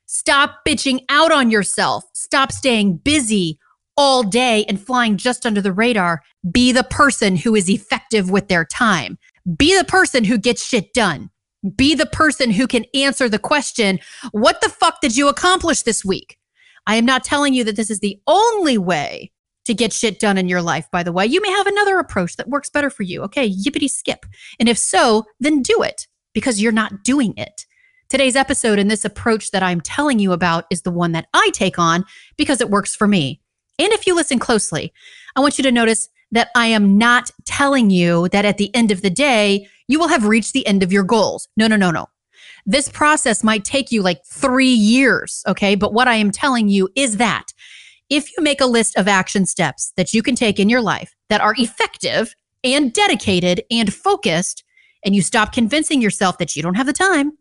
Stop 0.07 0.61
bitching 0.67 1.05
out 1.09 1.33
on 1.33 1.51
yourself. 1.51 2.05
Stop 2.15 2.53
staying 2.53 2.97
busy 2.99 3.59
all 3.97 4.23
day 4.23 4.65
and 4.69 4.81
flying 4.81 5.17
just 5.17 5.45
under 5.45 5.61
the 5.61 5.73
radar. 5.73 6.23
Be 6.51 6.73
the 6.73 6.85
person 6.85 7.37
who 7.37 7.55
is 7.55 7.69
effective 7.69 8.31
with 8.31 8.49
their 8.49 8.65
time. 8.65 9.19
Be 9.57 9.77
the 9.77 9.85
person 9.85 10.25
who 10.25 10.39
gets 10.39 10.65
shit 10.65 10.93
done. 10.93 11.31
Be 11.77 11.95
the 11.95 12.07
person 12.07 12.51
who 12.51 12.67
can 12.67 12.85
answer 12.95 13.29
the 13.29 13.39
question, 13.39 13.99
What 14.31 14.61
the 14.61 14.69
fuck 14.69 15.01
did 15.01 15.17
you 15.17 15.29
accomplish 15.29 15.83
this 15.83 16.05
week? 16.05 16.39
I 16.87 16.97
am 16.97 17.05
not 17.05 17.25
telling 17.25 17.55
you 17.55 17.65
that 17.65 17.75
this 17.77 17.91
is 17.91 17.99
the 17.99 18.21
only 18.27 18.79
way 18.79 19.33
to 19.67 19.75
get 19.75 19.93
shit 19.93 20.19
done 20.19 20.39
in 20.39 20.49
your 20.49 20.63
life, 20.63 20.89
by 20.91 21.03
the 21.03 21.13
way. 21.13 21.27
You 21.27 21.41
may 21.41 21.51
have 21.51 21.67
another 21.67 21.99
approach 21.99 22.37
that 22.37 22.49
works 22.49 22.71
better 22.71 22.91
for 22.91 23.03
you. 23.03 23.23
Okay, 23.23 23.49
yippity 23.49 23.91
skip. 23.91 24.25
And 24.59 24.69
if 24.69 24.79
so, 24.79 25.25
then 25.39 25.63
do 25.63 25.83
it 25.83 26.07
because 26.33 26.61
you're 26.61 26.73
not 26.73 27.05
doing 27.05 27.35
it. 27.37 27.67
Today's 28.09 28.37
episode 28.37 28.79
and 28.79 28.91
this 28.91 29.05
approach 29.05 29.51
that 29.51 29.65
I'm 29.65 29.81
telling 29.81 30.19
you 30.19 30.33
about 30.33 30.65
is 30.71 30.83
the 30.83 30.93
one 30.93 31.13
that 31.13 31.27
I 31.35 31.51
take 31.53 31.79
on 31.79 32.05
because 32.37 32.61
it 32.61 32.71
works 32.71 32.95
for 32.95 33.09
me. 33.09 33.41
And 33.79 33.93
if 33.93 34.07
you 34.07 34.15
listen 34.15 34.39
closely, 34.39 34.93
I 35.35 35.41
want 35.41 35.59
you 35.59 35.65
to 35.65 35.73
notice 35.73 36.09
that 36.31 36.51
I 36.55 36.67
am 36.67 36.99
not 36.99 37.31
telling 37.45 37.91
you 37.91 38.29
that 38.29 38.45
at 38.45 38.59
the 38.59 38.75
end 38.75 38.91
of 38.91 39.03
the 39.03 39.11
day, 39.11 39.69
you 39.89 39.99
will 39.99 40.09
have 40.09 40.25
reached 40.25 40.53
the 40.53 40.67
end 40.67 40.83
of 40.83 40.93
your 40.93 41.03
goals. 41.03 41.49
No, 41.57 41.67
no, 41.67 41.77
no, 41.77 41.91
no. 41.91 42.07
This 42.65 42.89
process 42.89 43.45
might 43.45 43.65
take 43.65 43.93
you 43.93 44.03
like 44.03 44.25
three 44.25 44.73
years. 44.73 45.43
Okay. 45.47 45.75
But 45.75 45.93
what 45.93 46.09
I 46.09 46.15
am 46.17 46.31
telling 46.31 46.69
you 46.69 46.89
is 46.97 47.17
that 47.19 47.53
if 48.09 48.37
you 48.37 48.43
make 48.43 48.61
a 48.61 48.67
list 48.67 48.97
of 48.97 49.09
action 49.09 49.47
steps 49.47 49.93
that 49.97 50.15
you 50.15 50.23
can 50.23 50.35
take 50.35 50.59
in 50.61 50.69
your 50.69 50.81
life 50.81 51.15
that 51.29 51.41
are 51.41 51.55
effective 51.59 52.35
and 52.63 52.93
dedicated 52.93 53.63
and 53.71 53.93
focused, 53.93 54.65
and 55.05 55.15
you 55.15 55.23
stop 55.23 55.53
convincing 55.53 56.01
yourself 56.03 56.39
that 56.39 56.57
you 56.57 56.63
don't 56.63 56.75
have 56.75 56.87
the 56.87 56.93
time, 56.93 57.33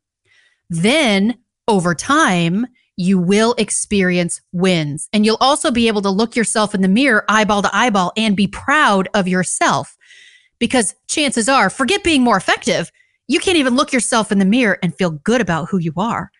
then 0.69 1.37
over 1.67 1.95
time, 1.95 2.67
you 2.97 3.19
will 3.19 3.55
experience 3.57 4.41
wins. 4.51 5.09
And 5.11 5.25
you'll 5.25 5.37
also 5.41 5.71
be 5.71 5.87
able 5.87 6.01
to 6.03 6.09
look 6.09 6.35
yourself 6.35 6.73
in 6.73 6.81
the 6.81 6.87
mirror, 6.87 7.25
eyeball 7.27 7.61
to 7.63 7.75
eyeball, 7.75 8.13
and 8.15 8.35
be 8.35 8.47
proud 8.47 9.09
of 9.13 9.27
yourself. 9.27 9.97
Because 10.59 10.95
chances 11.07 11.49
are, 11.49 11.69
forget 11.69 12.03
being 12.03 12.23
more 12.23 12.37
effective, 12.37 12.91
you 13.27 13.39
can't 13.39 13.57
even 13.57 13.75
look 13.75 13.91
yourself 13.91 14.31
in 14.31 14.39
the 14.39 14.45
mirror 14.45 14.77
and 14.81 14.95
feel 14.95 15.09
good 15.09 15.41
about 15.41 15.69
who 15.69 15.77
you 15.77 15.93
are 15.97 16.31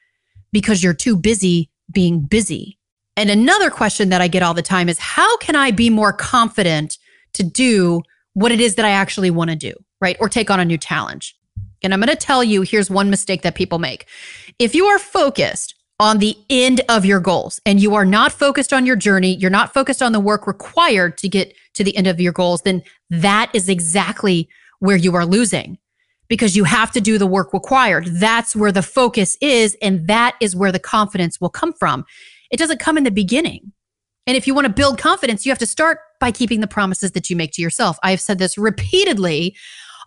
because 0.52 0.84
you're 0.84 0.94
too 0.94 1.18
busy 1.18 1.70
being 1.92 2.22
busy. 2.22 2.78
And 3.18 3.30
another 3.30 3.70
question 3.70 4.10
that 4.10 4.22
I 4.22 4.28
get 4.28 4.44
all 4.44 4.54
the 4.54 4.62
time 4.62 4.90
is 4.90 5.00
how 5.00 5.38
can 5.38 5.56
I 5.56 5.72
be 5.72 5.90
more 5.90 6.12
confident 6.12 6.98
to 7.34 7.44
do 7.44 8.02
what 8.34 8.52
it 8.52 8.60
is 8.60 8.76
that 8.76 8.86
I 8.86 8.92
actually 8.92 9.32
want 9.32 9.50
to 9.50 9.56
do, 9.56 9.74
right? 10.02 10.18
Or 10.20 10.28
take 10.30 10.50
on 10.50 10.60
a 10.60 10.66
new 10.66 10.78
challenge. 10.78 11.36
And 11.82 11.94
I'm 11.94 12.02
going 12.02 12.10
to 12.10 12.16
tell 12.16 12.44
you 12.44 12.62
here's 12.62 12.90
one 12.90 13.10
mistake 13.10 13.42
that 13.44 13.56
people 13.56 13.80
make. 13.80 14.06
If 14.60 14.76
you 14.76 14.86
are 14.86 15.00
focused 15.00 15.76
on 16.00 16.18
the 16.18 16.38
end 16.50 16.82
of 16.90 17.06
your 17.06 17.20
goals 17.20 17.62
and 17.66 17.80
you 17.80 17.96
are 17.96 18.04
not 18.06 18.32
focused 18.32 18.74
on 18.74 18.86
your 18.86 18.98
journey, 18.98 19.36
you're 19.36 19.50
not 19.50 19.74
focused 19.74 20.02
on 20.02 20.12
the 20.12 20.20
work 20.20 20.48
required 20.48 21.18
to 21.20 21.30
get 21.30 21.54
to 21.74 21.84
the 21.84 21.96
end 21.96 22.08
of 22.08 22.20
your 22.20 22.34
goals, 22.34 22.64
then 22.64 22.84
that 23.10 23.50
is 23.54 23.70
exactly 23.70 24.50
where 24.80 24.98
you 24.98 25.16
are 25.16 25.26
losing 25.26 25.78
because 26.28 26.56
you 26.56 26.64
have 26.64 26.92
to 26.92 27.00
do 27.00 27.18
the 27.18 27.28
work 27.28 27.54
required. 27.54 28.06
That's 28.08 28.56
where 28.56 28.72
the 28.72 28.82
focus 28.82 29.38
is. 29.42 29.78
And 29.82 30.08
that 30.08 30.36
is 30.42 30.56
where 30.56 30.72
the 30.72 30.80
confidence 30.80 31.40
will 31.40 31.50
come 31.50 31.72
from. 31.72 32.06
It 32.52 32.58
doesn't 32.58 32.80
come 32.80 32.98
in 32.98 33.04
the 33.04 33.12
beginning. 33.12 33.72
And 34.28 34.36
if 34.36 34.48
you 34.48 34.56
want 34.56 34.66
to 34.66 34.74
build 34.74 34.98
confidence, 34.98 35.46
you 35.46 35.52
have 35.52 35.60
to 35.60 35.66
start 35.66 36.00
by 36.20 36.32
keeping 36.32 36.60
the 36.60 36.68
promises 36.68 37.12
that 37.12 37.30
you 37.30 37.36
make 37.36 37.52
to 37.54 37.62
yourself. 37.62 37.98
I've 38.04 38.22
said 38.22 38.40
this 38.40 38.58
repeatedly 38.58 39.56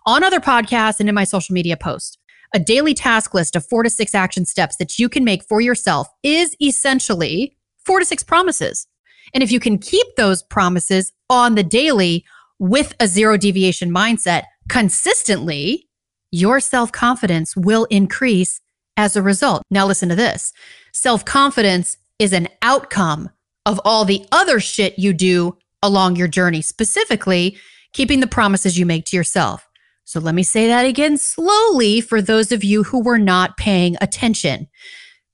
on 0.05 0.23
other 0.23 0.39
podcasts 0.39 0.99
and 0.99 1.07
in 1.07 1.15
my 1.15 1.23
social 1.23 1.53
media 1.53 1.77
posts. 1.77 2.17
A 2.53 2.59
daily 2.59 2.93
task 2.93 3.33
list 3.33 3.55
of 3.55 3.65
four 3.65 3.83
to 3.83 3.89
six 3.89 4.15
action 4.15 4.45
steps 4.45 4.75
that 4.77 4.97
you 4.97 5.07
can 5.07 5.23
make 5.23 5.43
for 5.43 5.61
yourself 5.61 6.07
is 6.23 6.55
essentially 6.61 7.55
four 7.85 7.99
to 7.99 8.05
six 8.05 8.23
promises. 8.23 8.87
And 9.33 9.43
if 9.43 9.51
you 9.51 9.59
can 9.59 9.77
keep 9.77 10.07
those 10.17 10.41
promises 10.43 11.13
on 11.29 11.55
the 11.55 11.63
daily 11.63 12.25
with 12.57 12.95
a 12.99 13.07
zero 13.07 13.37
deviation 13.37 13.91
mindset 13.91 14.43
consistently, 14.67 15.87
your 16.31 16.59
self 16.59 16.91
confidence 16.91 17.55
will 17.55 17.85
increase 17.85 18.59
as 18.97 19.15
a 19.15 19.21
result. 19.21 19.63
Now, 19.69 19.85
listen 19.85 20.09
to 20.09 20.15
this 20.15 20.51
self 20.91 21.23
confidence 21.23 21.97
is 22.19 22.33
an 22.33 22.49
outcome 22.61 23.29
of 23.65 23.79
all 23.83 24.05
the 24.05 24.25
other 24.31 24.59
shit 24.59 24.99
you 24.99 25.13
do 25.13 25.57
along 25.81 26.17
your 26.17 26.27
journey, 26.27 26.61
specifically 26.61 27.57
keeping 27.93 28.19
the 28.19 28.27
promises 28.27 28.77
you 28.77 28.85
make 28.85 29.05
to 29.05 29.15
yourself. 29.15 29.67
So 30.03 30.19
let 30.19 30.35
me 30.35 30.43
say 30.43 30.67
that 30.67 30.85
again 30.85 31.17
slowly 31.17 32.01
for 32.01 32.21
those 32.21 32.51
of 32.51 32.63
you 32.63 32.83
who 32.83 33.01
were 33.01 33.19
not 33.19 33.57
paying 33.57 33.95
attention. 34.01 34.67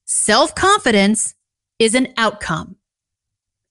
Self 0.06 0.54
confidence 0.54 1.34
is 1.80 1.96
an 1.96 2.14
outcome. 2.18 2.76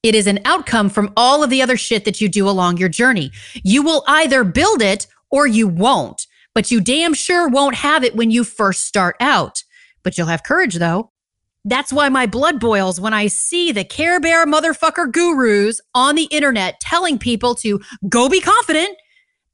It 0.03 0.15
is 0.15 0.27
an 0.27 0.39
outcome 0.45 0.89
from 0.89 1.13
all 1.15 1.43
of 1.43 1.49
the 1.49 1.61
other 1.61 1.77
shit 1.77 2.05
that 2.05 2.21
you 2.21 2.29
do 2.29 2.47
along 2.47 2.77
your 2.77 2.89
journey. 2.89 3.31
You 3.63 3.81
will 3.81 4.03
either 4.07 4.43
build 4.43 4.81
it 4.81 5.07
or 5.31 5.47
you 5.47 5.67
won't, 5.67 6.27
but 6.53 6.69
you 6.71 6.81
damn 6.81 7.13
sure 7.13 7.47
won't 7.47 7.75
have 7.75 8.03
it 8.03 8.15
when 8.15 8.31
you 8.31 8.43
first 8.43 8.85
start 8.85 9.15
out. 9.19 9.63
But 10.03 10.17
you'll 10.17 10.27
have 10.27 10.43
courage 10.43 10.75
though. 10.75 11.11
That's 11.67 11.91
why 11.91 12.09
my 12.09 12.27
blood 12.27 12.59
boils 12.59 13.01
when 13.01 13.13
I 13.13 13.25
see 13.25 13.71
the 13.71 13.83
Care 13.83 14.19
Bear 14.19 14.45
motherfucker 14.45 15.11
gurus 15.11 15.81
on 15.95 16.13
the 16.13 16.25
internet 16.25 16.79
telling 16.79 17.17
people 17.17 17.55
to 17.55 17.81
go 18.07 18.29
be 18.29 18.39
confident, 18.39 18.95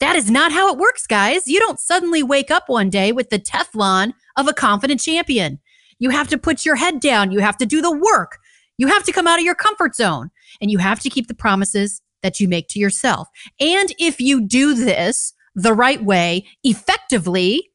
that 0.02 0.18
is 0.18 0.30
not 0.30 0.52
how 0.52 0.72
it 0.74 0.78
works, 0.78 1.08
guys. 1.08 1.48
You 1.48 1.60
don't 1.60 1.80
suddenly 1.80 2.22
wake 2.22 2.52
up 2.52 2.66
one 2.68 2.90
day 2.90 3.14
with 3.14 3.30
the 3.30 3.40
Teflon 3.40 4.14
of 4.36 4.50
a 4.50 4.54
confident 4.54 5.00
champion. 5.00 5.60
You 6.00 6.10
have 6.10 6.28
to 6.30 6.38
put 6.38 6.66
your 6.66 6.76
head 6.76 7.00
down. 7.00 7.32
You 7.32 7.40
have 7.40 7.58
to 7.58 7.66
do 7.66 7.82
the 7.82 7.92
work. 7.92 8.40
You 8.78 8.88
have 8.88 9.04
to 9.04 9.14
come 9.14 9.28
out 9.28 9.40
of 9.40 9.46
your 9.46 9.56
comfort 9.56 9.96
zone 9.96 10.32
and 10.60 10.70
you 10.70 10.80
have 10.80 11.00
to 11.02 11.10
keep 11.10 11.28
the 11.28 11.34
promises 11.34 12.02
that 12.24 12.40
you 12.40 12.48
make 12.48 12.68
to 12.70 12.80
yourself. 12.80 13.30
And 13.60 13.94
if 14.00 14.20
you 14.20 14.46
do 14.46 14.74
this 14.74 15.34
the 15.56 15.74
right 15.74 16.04
way, 16.04 16.46
effectively, 16.64 17.70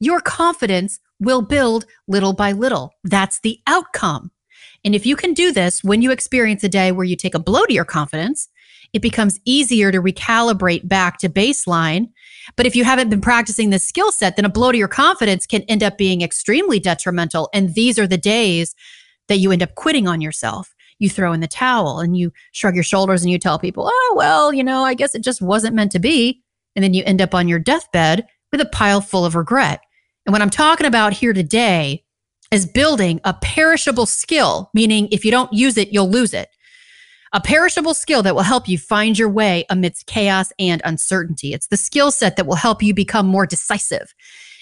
your 0.00 0.20
confidence 0.20 1.00
will 1.20 1.42
build 1.42 1.86
little 2.06 2.32
by 2.32 2.52
little. 2.52 2.92
That's 3.04 3.40
the 3.40 3.58
outcome. 3.66 4.30
And 4.84 4.94
if 4.94 5.04
you 5.04 5.16
can 5.16 5.34
do 5.34 5.52
this 5.52 5.82
when 5.82 6.02
you 6.02 6.10
experience 6.10 6.62
a 6.64 6.68
day 6.68 6.92
where 6.92 7.04
you 7.04 7.16
take 7.16 7.34
a 7.34 7.40
blow 7.40 7.64
to 7.64 7.74
your 7.74 7.84
confidence, 7.84 8.48
it 8.92 9.02
becomes 9.02 9.40
easier 9.44 9.92
to 9.92 10.00
recalibrate 10.00 10.88
back 10.88 11.18
to 11.18 11.28
baseline. 11.28 12.08
But 12.56 12.66
if 12.66 12.74
you 12.74 12.84
haven't 12.84 13.10
been 13.10 13.20
practicing 13.20 13.70
this 13.70 13.84
skill 13.84 14.12
set, 14.12 14.36
then 14.36 14.44
a 14.44 14.50
blow 14.50 14.72
to 14.72 14.78
your 14.78 14.88
confidence 14.88 15.46
can 15.46 15.62
end 15.62 15.82
up 15.82 15.98
being 15.98 16.22
extremely 16.22 16.80
detrimental. 16.80 17.50
And 17.52 17.74
these 17.74 17.98
are 17.98 18.06
the 18.06 18.16
days 18.16 18.74
that 19.28 19.38
you 19.38 19.52
end 19.52 19.62
up 19.62 19.74
quitting 19.74 20.08
on 20.08 20.20
yourself. 20.20 20.74
You 20.98 21.10
throw 21.10 21.32
in 21.32 21.40
the 21.40 21.46
towel 21.46 22.00
and 22.00 22.16
you 22.16 22.32
shrug 22.52 22.74
your 22.74 22.84
shoulders 22.84 23.22
and 23.22 23.30
you 23.30 23.38
tell 23.38 23.58
people, 23.58 23.90
oh, 23.92 24.14
well, 24.16 24.52
you 24.52 24.64
know, 24.64 24.84
I 24.84 24.94
guess 24.94 25.14
it 25.14 25.22
just 25.22 25.42
wasn't 25.42 25.76
meant 25.76 25.92
to 25.92 25.98
be. 25.98 26.42
And 26.74 26.82
then 26.82 26.94
you 26.94 27.02
end 27.04 27.20
up 27.20 27.34
on 27.34 27.46
your 27.46 27.58
deathbed 27.58 28.26
with 28.50 28.60
a 28.60 28.66
pile 28.66 29.00
full 29.00 29.24
of 29.24 29.34
regret. 29.34 29.80
And 30.28 30.34
what 30.34 30.42
I'm 30.42 30.50
talking 30.50 30.86
about 30.86 31.14
here 31.14 31.32
today 31.32 32.04
is 32.52 32.66
building 32.66 33.18
a 33.24 33.32
perishable 33.32 34.04
skill, 34.04 34.68
meaning 34.74 35.08
if 35.10 35.24
you 35.24 35.30
don't 35.30 35.50
use 35.54 35.78
it, 35.78 35.88
you'll 35.90 36.10
lose 36.10 36.34
it. 36.34 36.50
a 37.32 37.40
perishable 37.40 37.94
skill 37.94 38.22
that 38.22 38.34
will 38.34 38.42
help 38.42 38.68
you 38.68 38.76
find 38.76 39.18
your 39.18 39.30
way 39.30 39.64
amidst 39.70 40.06
chaos 40.06 40.52
and 40.58 40.82
uncertainty. 40.84 41.54
It's 41.54 41.68
the 41.68 41.78
skill 41.78 42.10
set 42.10 42.36
that 42.36 42.46
will 42.46 42.56
help 42.56 42.82
you 42.82 42.92
become 42.92 43.26
more 43.26 43.46
decisive. 43.46 44.14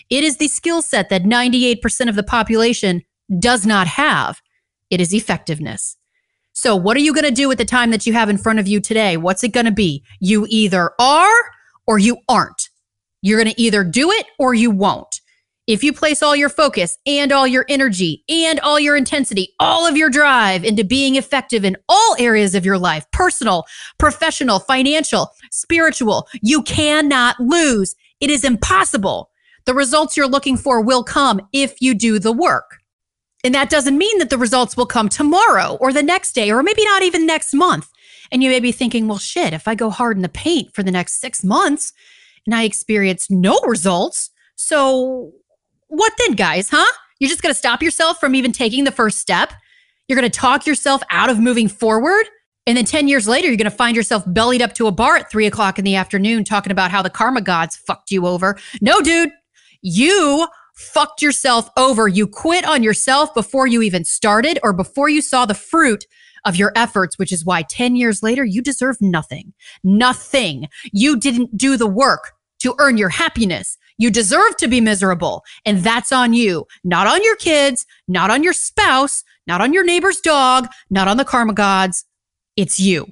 It 0.08 0.22
is 0.22 0.36
the 0.36 0.46
skill 0.46 0.82
set 0.82 1.08
that 1.08 1.24
98% 1.24 2.08
of 2.08 2.14
the 2.14 2.22
population 2.22 3.02
does 3.36 3.66
not 3.66 3.88
have. 3.88 4.40
It 4.88 5.00
is 5.00 5.12
effectiveness. 5.12 5.96
So, 6.52 6.76
what 6.76 6.96
are 6.96 7.00
you 7.00 7.12
going 7.12 7.24
to 7.24 7.32
do 7.32 7.48
with 7.48 7.58
the 7.58 7.64
time 7.64 7.90
that 7.90 8.06
you 8.06 8.12
have 8.12 8.28
in 8.28 8.38
front 8.38 8.60
of 8.60 8.68
you 8.68 8.78
today? 8.80 9.16
What's 9.16 9.42
it 9.42 9.52
going 9.52 9.66
to 9.66 9.72
be? 9.72 10.04
You 10.20 10.46
either 10.48 10.92
are 11.00 11.50
or 11.88 11.98
you 11.98 12.18
aren't. 12.28 12.68
You're 13.20 13.42
going 13.42 13.52
to 13.52 13.60
either 13.60 13.82
do 13.82 14.12
it 14.12 14.26
or 14.38 14.54
you 14.54 14.70
won't. 14.70 15.20
If 15.66 15.82
you 15.82 15.92
place 15.92 16.22
all 16.22 16.36
your 16.36 16.48
focus 16.48 16.96
and 17.06 17.32
all 17.32 17.44
your 17.44 17.66
energy 17.68 18.22
and 18.28 18.60
all 18.60 18.78
your 18.78 18.96
intensity, 18.96 19.52
all 19.58 19.84
of 19.84 19.96
your 19.96 20.08
drive 20.08 20.62
into 20.64 20.84
being 20.84 21.16
effective 21.16 21.64
in 21.64 21.76
all 21.88 22.14
areas 22.20 22.54
of 22.54 22.64
your 22.64 22.78
life 22.78 23.04
personal, 23.10 23.64
professional, 23.98 24.60
financial, 24.60 25.32
spiritual 25.50 26.28
you 26.40 26.62
cannot 26.62 27.40
lose. 27.40 27.96
It 28.20 28.30
is 28.30 28.44
impossible. 28.44 29.30
The 29.64 29.74
results 29.74 30.16
you're 30.16 30.28
looking 30.28 30.56
for 30.56 30.80
will 30.80 31.02
come 31.02 31.40
if 31.52 31.82
you 31.82 31.94
do 31.94 32.20
the 32.20 32.32
work. 32.32 32.78
And 33.42 33.52
that 33.54 33.68
doesn't 33.68 33.98
mean 33.98 34.18
that 34.18 34.30
the 34.30 34.38
results 34.38 34.76
will 34.76 34.86
come 34.86 35.08
tomorrow 35.08 35.76
or 35.80 35.92
the 35.92 36.02
next 36.02 36.32
day 36.32 36.52
or 36.52 36.62
maybe 36.62 36.84
not 36.84 37.02
even 37.02 37.26
next 37.26 37.52
month. 37.52 37.90
And 38.30 38.40
you 38.40 38.50
may 38.50 38.60
be 38.60 38.70
thinking, 38.70 39.08
well, 39.08 39.18
shit, 39.18 39.52
if 39.52 39.66
I 39.66 39.74
go 39.74 39.90
hard 39.90 40.16
in 40.16 40.22
the 40.22 40.28
paint 40.28 40.74
for 40.74 40.84
the 40.84 40.92
next 40.92 41.20
six 41.20 41.42
months 41.42 41.92
and 42.44 42.54
I 42.54 42.62
experience 42.62 43.28
no 43.30 43.58
results, 43.66 44.30
so 44.54 45.32
what 45.88 46.12
then, 46.18 46.32
guys, 46.32 46.68
huh? 46.70 46.92
You're 47.18 47.30
just 47.30 47.42
going 47.42 47.52
to 47.52 47.58
stop 47.58 47.82
yourself 47.82 48.20
from 48.20 48.34
even 48.34 48.52
taking 48.52 48.84
the 48.84 48.90
first 48.90 49.18
step? 49.18 49.52
You're 50.08 50.18
going 50.18 50.30
to 50.30 50.38
talk 50.38 50.66
yourself 50.66 51.02
out 51.10 51.30
of 51.30 51.38
moving 51.38 51.68
forward? 51.68 52.26
And 52.66 52.76
then 52.76 52.84
10 52.84 53.06
years 53.08 53.28
later, 53.28 53.46
you're 53.46 53.56
going 53.56 53.70
to 53.70 53.76
find 53.76 53.96
yourself 53.96 54.24
bellied 54.26 54.60
up 54.60 54.74
to 54.74 54.88
a 54.88 54.92
bar 54.92 55.16
at 55.16 55.30
three 55.30 55.46
o'clock 55.46 55.78
in 55.78 55.84
the 55.84 55.94
afternoon 55.94 56.44
talking 56.44 56.72
about 56.72 56.90
how 56.90 57.00
the 57.00 57.10
karma 57.10 57.40
gods 57.40 57.76
fucked 57.76 58.10
you 58.10 58.26
over. 58.26 58.58
No, 58.80 59.00
dude, 59.00 59.30
you 59.82 60.48
fucked 60.74 61.22
yourself 61.22 61.70
over. 61.76 62.08
You 62.08 62.26
quit 62.26 62.64
on 62.64 62.82
yourself 62.82 63.32
before 63.34 63.66
you 63.66 63.82
even 63.82 64.04
started 64.04 64.58
or 64.62 64.72
before 64.72 65.08
you 65.08 65.22
saw 65.22 65.46
the 65.46 65.54
fruit 65.54 66.06
of 66.44 66.56
your 66.56 66.72
efforts, 66.76 67.18
which 67.18 67.32
is 67.32 67.44
why 67.44 67.62
10 67.62 67.96
years 67.96 68.22
later, 68.22 68.44
you 68.44 68.62
deserve 68.62 68.96
nothing. 69.00 69.52
Nothing. 69.82 70.68
You 70.92 71.18
didn't 71.18 71.56
do 71.56 71.76
the 71.76 71.86
work 71.86 72.32
to 72.60 72.74
earn 72.78 72.98
your 72.98 73.08
happiness. 73.08 73.78
You 73.98 74.10
deserve 74.10 74.56
to 74.58 74.68
be 74.68 74.80
miserable. 74.80 75.44
And 75.64 75.78
that's 75.78 76.12
on 76.12 76.34
you, 76.34 76.66
not 76.84 77.06
on 77.06 77.22
your 77.24 77.36
kids, 77.36 77.86
not 78.08 78.30
on 78.30 78.42
your 78.42 78.52
spouse, 78.52 79.24
not 79.46 79.60
on 79.60 79.72
your 79.72 79.84
neighbor's 79.84 80.20
dog, 80.20 80.68
not 80.90 81.08
on 81.08 81.16
the 81.16 81.24
karma 81.24 81.54
gods. 81.54 82.04
It's 82.56 82.78
you. 82.78 83.06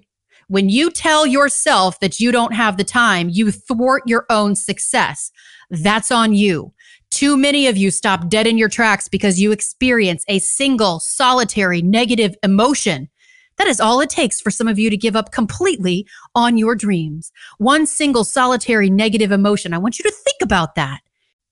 When 0.49 0.69
you 0.69 0.91
tell 0.91 1.27
yourself 1.27 2.01
that 2.01 2.21
you 2.21 2.31
don't 2.31 2.55
have 2.55 2.77
the 2.77 2.85
time, 2.85 3.31
you 3.31 3.51
thwart 3.51 4.03
your 4.07 4.27
own 4.29 4.55
success. 4.55 5.31
That's 5.71 6.11
on 6.11 6.35
you. 6.35 6.73
Too 7.11 7.37
many 7.37 7.67
of 7.67 7.77
you 7.77 7.91
stop 7.91 8.29
dead 8.29 8.47
in 8.47 8.59
your 8.59 8.69
tracks 8.69 9.09
because 9.09 9.41
you 9.41 9.53
experience 9.53 10.25
a 10.29 10.41
single 10.41 11.01
solitary 11.01 11.81
negative 11.81 12.35
emotion 12.43 13.09
that 13.57 13.67
is 13.67 13.81
all 13.81 14.01
it 14.01 14.11
takes 14.11 14.41
for 14.41 14.51
some 14.51 14.69
of 14.69 14.79
you 14.79 14.91
to 14.91 14.97
give 14.97 15.17
up 15.17 15.33
completely 15.33 16.07
on 16.35 16.57
your 16.57 16.75
dreams. 16.75 17.33
One 17.59 17.87
single 17.87 18.25
solitary 18.25 18.91
negative 18.91 19.33
emotion. 19.33 19.73
I 19.73 19.79
want 19.79 19.99
you 19.99 20.03
to 20.05 20.11
think 20.11 20.39
about 20.43 20.75
that. 20.75 21.01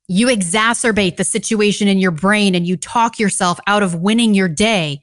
You 0.08 0.26
exacerbate 0.26 1.16
the 1.16 1.24
situation 1.24 1.88
in 1.88 1.98
your 1.98 2.10
brain 2.10 2.54
and 2.54 2.66
you 2.66 2.76
talk 2.76 3.18
yourself 3.18 3.58
out 3.66 3.82
of 3.82 3.94
winning 3.94 4.34
your 4.34 4.48
day 4.48 5.00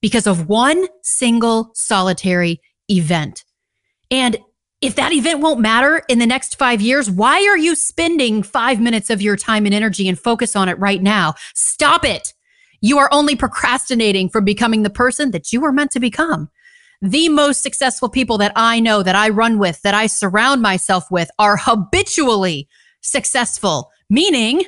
because 0.00 0.26
of 0.26 0.48
one 0.48 0.86
single 1.02 1.70
solitary 1.74 2.60
event. 2.88 3.44
And 4.10 4.36
if 4.82 4.96
that 4.96 5.12
event 5.12 5.40
won't 5.40 5.60
matter 5.60 6.02
in 6.08 6.18
the 6.18 6.26
next 6.26 6.58
five 6.58 6.80
years, 6.80 7.10
why 7.10 7.46
are 7.46 7.56
you 7.56 7.74
spending 7.74 8.42
five 8.42 8.80
minutes 8.80 9.10
of 9.10 9.22
your 9.22 9.36
time 9.36 9.64
and 9.64 9.74
energy 9.74 10.08
and 10.08 10.18
focus 10.18 10.56
on 10.56 10.68
it 10.68 10.78
right 10.78 11.00
now? 11.00 11.34
Stop 11.54 12.04
it. 12.04 12.34
You 12.82 12.98
are 12.98 13.08
only 13.12 13.36
procrastinating 13.36 14.28
from 14.28 14.44
becoming 14.44 14.82
the 14.82 14.90
person 14.90 15.30
that 15.30 15.52
you 15.52 15.60
were 15.60 15.72
meant 15.72 15.92
to 15.92 16.00
become. 16.00 16.50
The 17.00 17.28
most 17.28 17.62
successful 17.62 18.08
people 18.08 18.38
that 18.38 18.52
I 18.56 18.80
know, 18.80 19.02
that 19.02 19.14
I 19.14 19.28
run 19.28 19.58
with, 19.58 19.80
that 19.82 19.94
I 19.94 20.08
surround 20.08 20.62
myself 20.62 21.04
with 21.10 21.30
are 21.38 21.56
habitually 21.56 22.68
successful, 23.00 23.90
meaning 24.10 24.64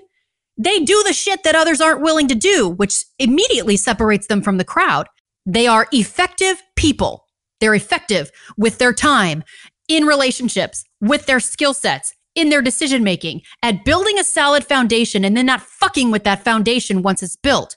they 0.57 0.79
do 0.79 1.03
the 1.05 1.13
shit 1.13 1.43
that 1.43 1.57
others 1.57 1.81
aren't 1.81 2.03
willing 2.03 2.29
to 2.29 2.37
do, 2.37 2.69
which 2.69 3.05
immediately 3.19 3.77
separates 3.77 4.29
them 4.29 4.43
from 4.43 4.59
the 4.59 4.65
crowd. 4.65 5.09
They 5.45 5.67
are 5.67 5.89
effective 5.93 6.63
people. 6.77 7.25
They're 7.61 7.75
effective 7.75 8.31
with 8.57 8.79
their 8.79 8.93
time 8.93 9.43
in 9.89 10.05
relationships, 10.05 10.85
with 11.01 11.27
their 11.27 11.41
skill 11.41 11.75
sets, 11.75 12.15
in 12.37 12.49
their 12.49 12.63
decision 12.63 13.03
making, 13.03 13.43
at 13.63 13.85
building 13.85 14.19
a 14.19 14.25
solid 14.25 14.65
foundation 14.65 15.25
and 15.25 15.37
then 15.37 15.47
not 15.47 15.61
fucking 15.63 16.11
with 16.11 16.25
that 16.25 16.45
foundation 16.45 17.03
once 17.03 17.23
it's 17.23 17.37
built. 17.37 17.77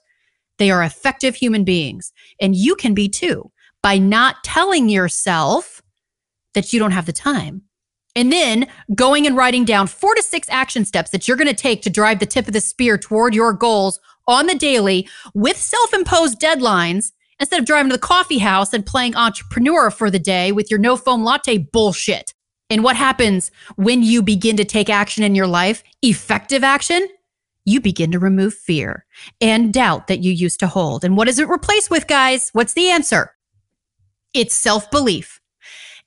They 0.58 0.72
are 0.72 0.84
effective 0.84 1.36
human 1.36 1.64
beings. 1.64 2.12
And 2.40 2.56
you 2.56 2.76
can 2.76 2.94
be 2.94 3.10
too 3.10 3.52
by 3.84 3.98
not 3.98 4.44
telling 4.44 4.90
yourself 4.90 5.82
that 6.54 6.74
you 6.74 6.80
don't 6.80 6.92
have 6.92 7.06
the 7.06 7.14
time. 7.14 7.64
And 8.16 8.32
then 8.32 8.68
going 8.96 9.28
and 9.28 9.38
writing 9.38 9.64
down 9.64 9.86
four 9.86 10.16
to 10.16 10.24
six 10.24 10.48
action 10.50 10.86
steps 10.86 11.12
that 11.12 11.28
you're 11.28 11.38
going 11.38 11.48
to 11.48 11.54
take 11.54 11.84
to 11.84 11.90
drive 11.90 12.18
the 12.18 12.26
tip 12.26 12.48
of 12.48 12.54
the 12.54 12.62
spear 12.62 12.98
toward 12.98 13.36
your 13.36 13.54
goals 13.54 14.00
on 14.28 14.48
the 14.48 14.56
daily 14.56 15.08
with 15.36 15.58
self 15.58 15.94
imposed 15.94 16.40
deadlines 16.40 17.12
instead 17.40 17.60
of 17.60 17.66
driving 17.66 17.92
to 17.92 17.96
the 17.96 18.02
coffee 18.02 18.40
house 18.40 18.74
and 18.74 18.86
playing 18.86 19.16
entrepreneur 19.16 19.92
for 19.92 20.10
the 20.10 20.20
day 20.20 20.52
with 20.52 20.72
your 20.72 20.80
no 20.80 20.98
foam 20.98 21.24
latte 21.24 21.60
bullshit. 21.60 22.34
And 22.70 22.84
what 22.84 22.96
happens 22.96 23.52
when 23.76 24.02
you 24.02 24.22
begin 24.22 24.58
to 24.58 24.66
take 24.66 24.90
action 24.90 25.24
in 25.24 25.36
your 25.36 25.48
life? 25.48 25.84
Effective 26.02 26.64
action 26.64 27.08
you 27.68 27.82
begin 27.82 28.12
to 28.14 28.20
remove 28.20 28.54
fear 28.54 29.06
and 29.42 29.74
doubt 29.74 30.08
that 30.08 30.20
you 30.24 30.32
used 30.32 30.60
to 30.62 30.68
hold. 30.68 31.04
And 31.04 31.18
what 31.18 31.28
is 31.28 31.38
it 31.38 31.50
replaced 31.50 31.92
with, 31.92 32.08
guys? 32.08 32.50
What's 32.54 32.74
the 32.74 32.90
answer? 32.90 33.34
It's 34.34 34.56
self 34.56 34.90
belief. 34.90 35.42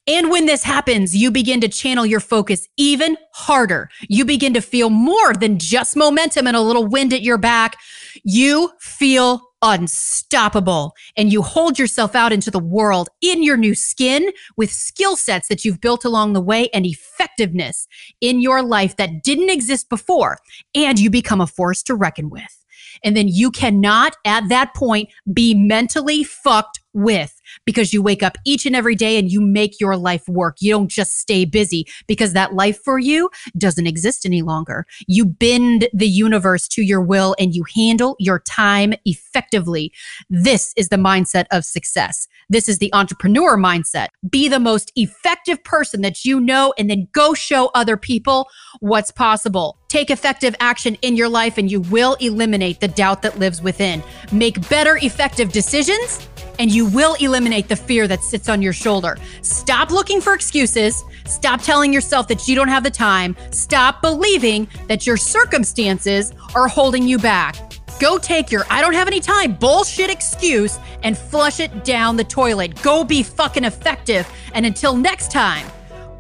And 0.07 0.31
when 0.31 0.47
this 0.47 0.65
happens, 0.65 1.15
you 1.15 1.31
begin 1.31 1.61
to 1.61 1.69
channel 1.69 2.07
your 2.07 2.21
focus 2.21 2.67
even 2.79 3.19
harder. 3.35 3.91
You 4.09 4.25
begin 4.25 4.55
to 4.55 4.63
feel 4.63 4.89
more 4.89 5.35
than 5.35 5.59
just 5.59 5.97
momentum 5.97 6.47
and 6.47 6.57
a 6.57 6.63
little 6.63 6.87
wind 6.87 7.13
at 7.13 7.23
your 7.23 7.37
back. 7.37 7.77
You 8.23 8.73
feel 8.79 9.43
unstoppable 9.63 10.95
and 11.17 11.33
you 11.33 11.43
hold 11.43 11.79
yourself 11.79 12.15
out 12.15 12.33
into 12.33 12.51
the 12.51 12.59
world 12.59 13.09
in 13.21 13.43
your 13.43 13.57
new 13.57 13.75
skin 13.75 14.31
with 14.57 14.73
skill 14.73 15.17
sets 15.17 15.49
that 15.49 15.65
you've 15.65 15.81
built 15.81 16.05
along 16.05 16.33
the 16.33 16.41
way 16.41 16.69
and 16.73 16.87
effectiveness 16.87 17.87
in 18.21 18.41
your 18.41 18.63
life 18.63 18.97
that 18.97 19.23
didn't 19.23 19.51
exist 19.51 19.89
before. 19.89 20.39
And 20.75 20.99
you 20.99 21.11
become 21.11 21.41
a 21.41 21.47
force 21.47 21.83
to 21.85 21.95
reckon 21.95 22.31
with. 22.31 22.65
And 23.05 23.17
then 23.17 23.29
you 23.29 23.51
cannot 23.51 24.17
at 24.25 24.49
that 24.49 24.75
point 24.75 25.11
be 25.33 25.55
mentally 25.55 26.25
fucked 26.25 26.81
with 26.93 27.40
because 27.65 27.93
you 27.93 28.03
wake 28.03 28.23
up 28.23 28.37
each 28.45 28.67
and 28.67 28.77
every 28.77 28.95
day 28.95 29.19
and 29.19 29.31
you 29.31 29.41
make 29.41 29.81
your 29.81 29.97
life 29.97 30.27
work. 30.29 30.57
You 30.61 30.73
don't 30.73 30.91
just 30.91 31.19
stay 31.19 31.45
busy 31.45 31.87
because 32.07 32.33
that 32.33 32.55
life 32.55 32.79
for 32.85 32.99
you 32.99 33.31
doesn't 33.57 33.87
exist 33.87 34.25
any 34.27 34.43
longer. 34.43 34.87
You 35.07 35.25
bend 35.25 35.89
the 35.93 36.09
universe 36.09 36.69
to 36.69 36.83
your 36.83 37.01
will 37.01 37.35
and 37.39 37.55
you 37.55 37.65
handle 37.75 38.17
your 38.19 38.41
time 38.41 38.95
effectively. 39.05 39.93
This 40.29 40.73
is 40.77 40.89
the 40.89 40.97
mindset 40.97 41.47
of 41.51 41.65
success. 41.65 42.29
This 42.49 42.69
is 42.69 42.79
the 42.79 42.93
entrepreneur 42.93 43.57
mindset. 43.57 44.09
Be 44.29 44.49
the 44.49 44.61
most 44.61 44.93
effective 44.97 45.63
person 45.65 46.03
that 46.03 46.25
you 46.25 46.41
know 46.41 46.75
and 46.79 46.91
then 46.91 47.09
go 47.13 47.35
show 47.35 47.71
other 47.75 47.97
people 47.97 48.49
what's 48.81 49.11
possible. 49.11 49.80
Take 49.91 50.11
effective 50.11 50.55
action 50.61 50.97
in 51.03 51.17
your 51.17 51.29
life 51.29 51.59
and 51.59 51.69
you 51.69 51.81
will 51.81 52.15
eliminate 52.21 52.79
the 52.79 52.87
doubt 52.87 53.23
that 53.23 53.41
lives 53.41 53.61
within. 53.61 54.05
Make 54.31 54.69
better, 54.69 54.99
effective 54.99 55.51
decisions 55.51 56.29
and 56.61 56.71
you 56.71 56.87
will 56.87 57.15
eliminate 57.15 57.69
the 57.69 57.75
fear 57.75 58.07
that 58.07 58.23
sits 58.23 58.49
on 58.49 58.63
your 58.63 58.73
shoulder. 58.73 59.19
Stop 59.43 59.91
looking 59.91 60.21
for 60.21 60.33
excuses. 60.33 61.03
Stop 61.27 61.61
telling 61.61 61.93
yourself 61.93 62.29
that 62.29 62.47
you 62.47 62.55
don't 62.55 62.69
have 62.69 62.85
the 62.85 62.91
time. 62.91 63.37
Stop 63.51 64.01
believing 64.01 64.69
that 64.87 65.09
your 65.09 65.17
circumstances 65.17 66.33
are 66.55 66.69
holding 66.69 67.09
you 67.09 67.19
back. 67.19 67.57
Go 67.99 68.17
take 68.17 68.53
your 68.53 68.65
I 68.71 68.83
don't 68.83 68.95
have 68.95 69.09
any 69.09 69.19
time 69.19 69.55
bullshit 69.57 70.09
excuse 70.09 70.79
and 71.03 71.19
flush 71.19 71.59
it 71.59 71.85
down 71.85 72.17
the 72.17 72.23
toilet. 72.23 72.81
Go 72.81 73.03
be 73.03 73.25
fucking 73.25 73.65
effective. 73.65 74.31
And 74.55 74.65
until 74.65 74.95
next 74.95 75.33
time, 75.33 75.67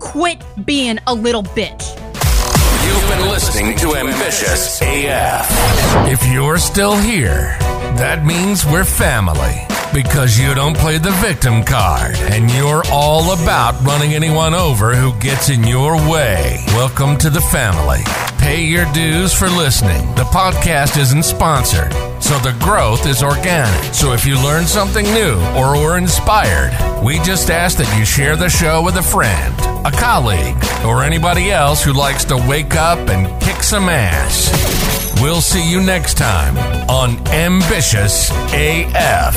quit 0.01 0.43
being 0.67 0.99
a 1.07 1.15
little 1.15 1.45
bitch. 1.45 2.10
You've 2.91 3.09
been 3.09 3.29
listening 3.29 3.77
to 3.77 3.95
Ambitious 3.95 4.81
AF. 4.83 5.47
If 6.09 6.27
you're 6.27 6.59
still 6.59 6.97
here, 6.97 7.57
that 8.03 8.25
means 8.25 8.67
we're 8.67 8.83
family 8.83 9.65
because 9.95 10.37
you 10.37 10.55
don't 10.55 10.77
play 10.77 10.99
the 10.99 11.13
victim 11.23 11.63
card 11.63 12.17
and 12.17 12.51
you're 12.51 12.83
all 12.91 13.41
about 13.41 13.81
running 13.83 14.15
anyone 14.15 14.55
over 14.55 14.97
who 14.97 15.17
gets 15.21 15.51
in 15.51 15.63
your 15.63 15.95
way. 16.11 16.65
Welcome 16.75 17.17
to 17.19 17.31
the 17.31 17.41
family. 17.41 18.03
Pay 18.41 18.65
your 18.65 18.91
dues 18.93 19.33
for 19.33 19.49
listening. 19.49 20.07
The 20.15 20.25
podcast 20.25 20.99
isn't 20.99 21.25
sponsored, 21.25 21.93
so 22.23 22.39
the 22.39 22.57
growth 22.59 23.07
is 23.07 23.23
organic. 23.23 23.95
So 23.95 24.13
if 24.13 24.25
you 24.25 24.43
learn 24.43 24.67
something 24.67 25.05
new 25.05 25.35
or 25.57 25.77
were 25.79 25.99
inspired, 25.99 26.73
we 27.05 27.19
just 27.21 27.51
ask 27.51 27.77
that 27.79 27.99
you 27.99 28.05
share 28.05 28.37
the 28.37 28.49
show 28.49 28.83
with 28.83 28.97
a 28.97 29.03
friend, 29.03 29.55
a 29.87 29.91
colleague, 29.91 30.57
or 30.85 31.03
anybody 31.03 31.51
else 31.51 31.85
who 31.85 31.93
likes 31.93 32.25
to 32.27 32.37
wake 32.37 32.75
up 32.75 32.99
and 33.09 33.29
kick 33.43 33.63
some 33.63 33.89
ass. 33.89 34.51
We'll 35.21 35.43
see 35.43 35.71
you 35.71 35.83
next 35.83 36.17
time 36.17 36.57
on 36.89 37.19
Ambitious 37.29 38.31
AF. 38.53 39.37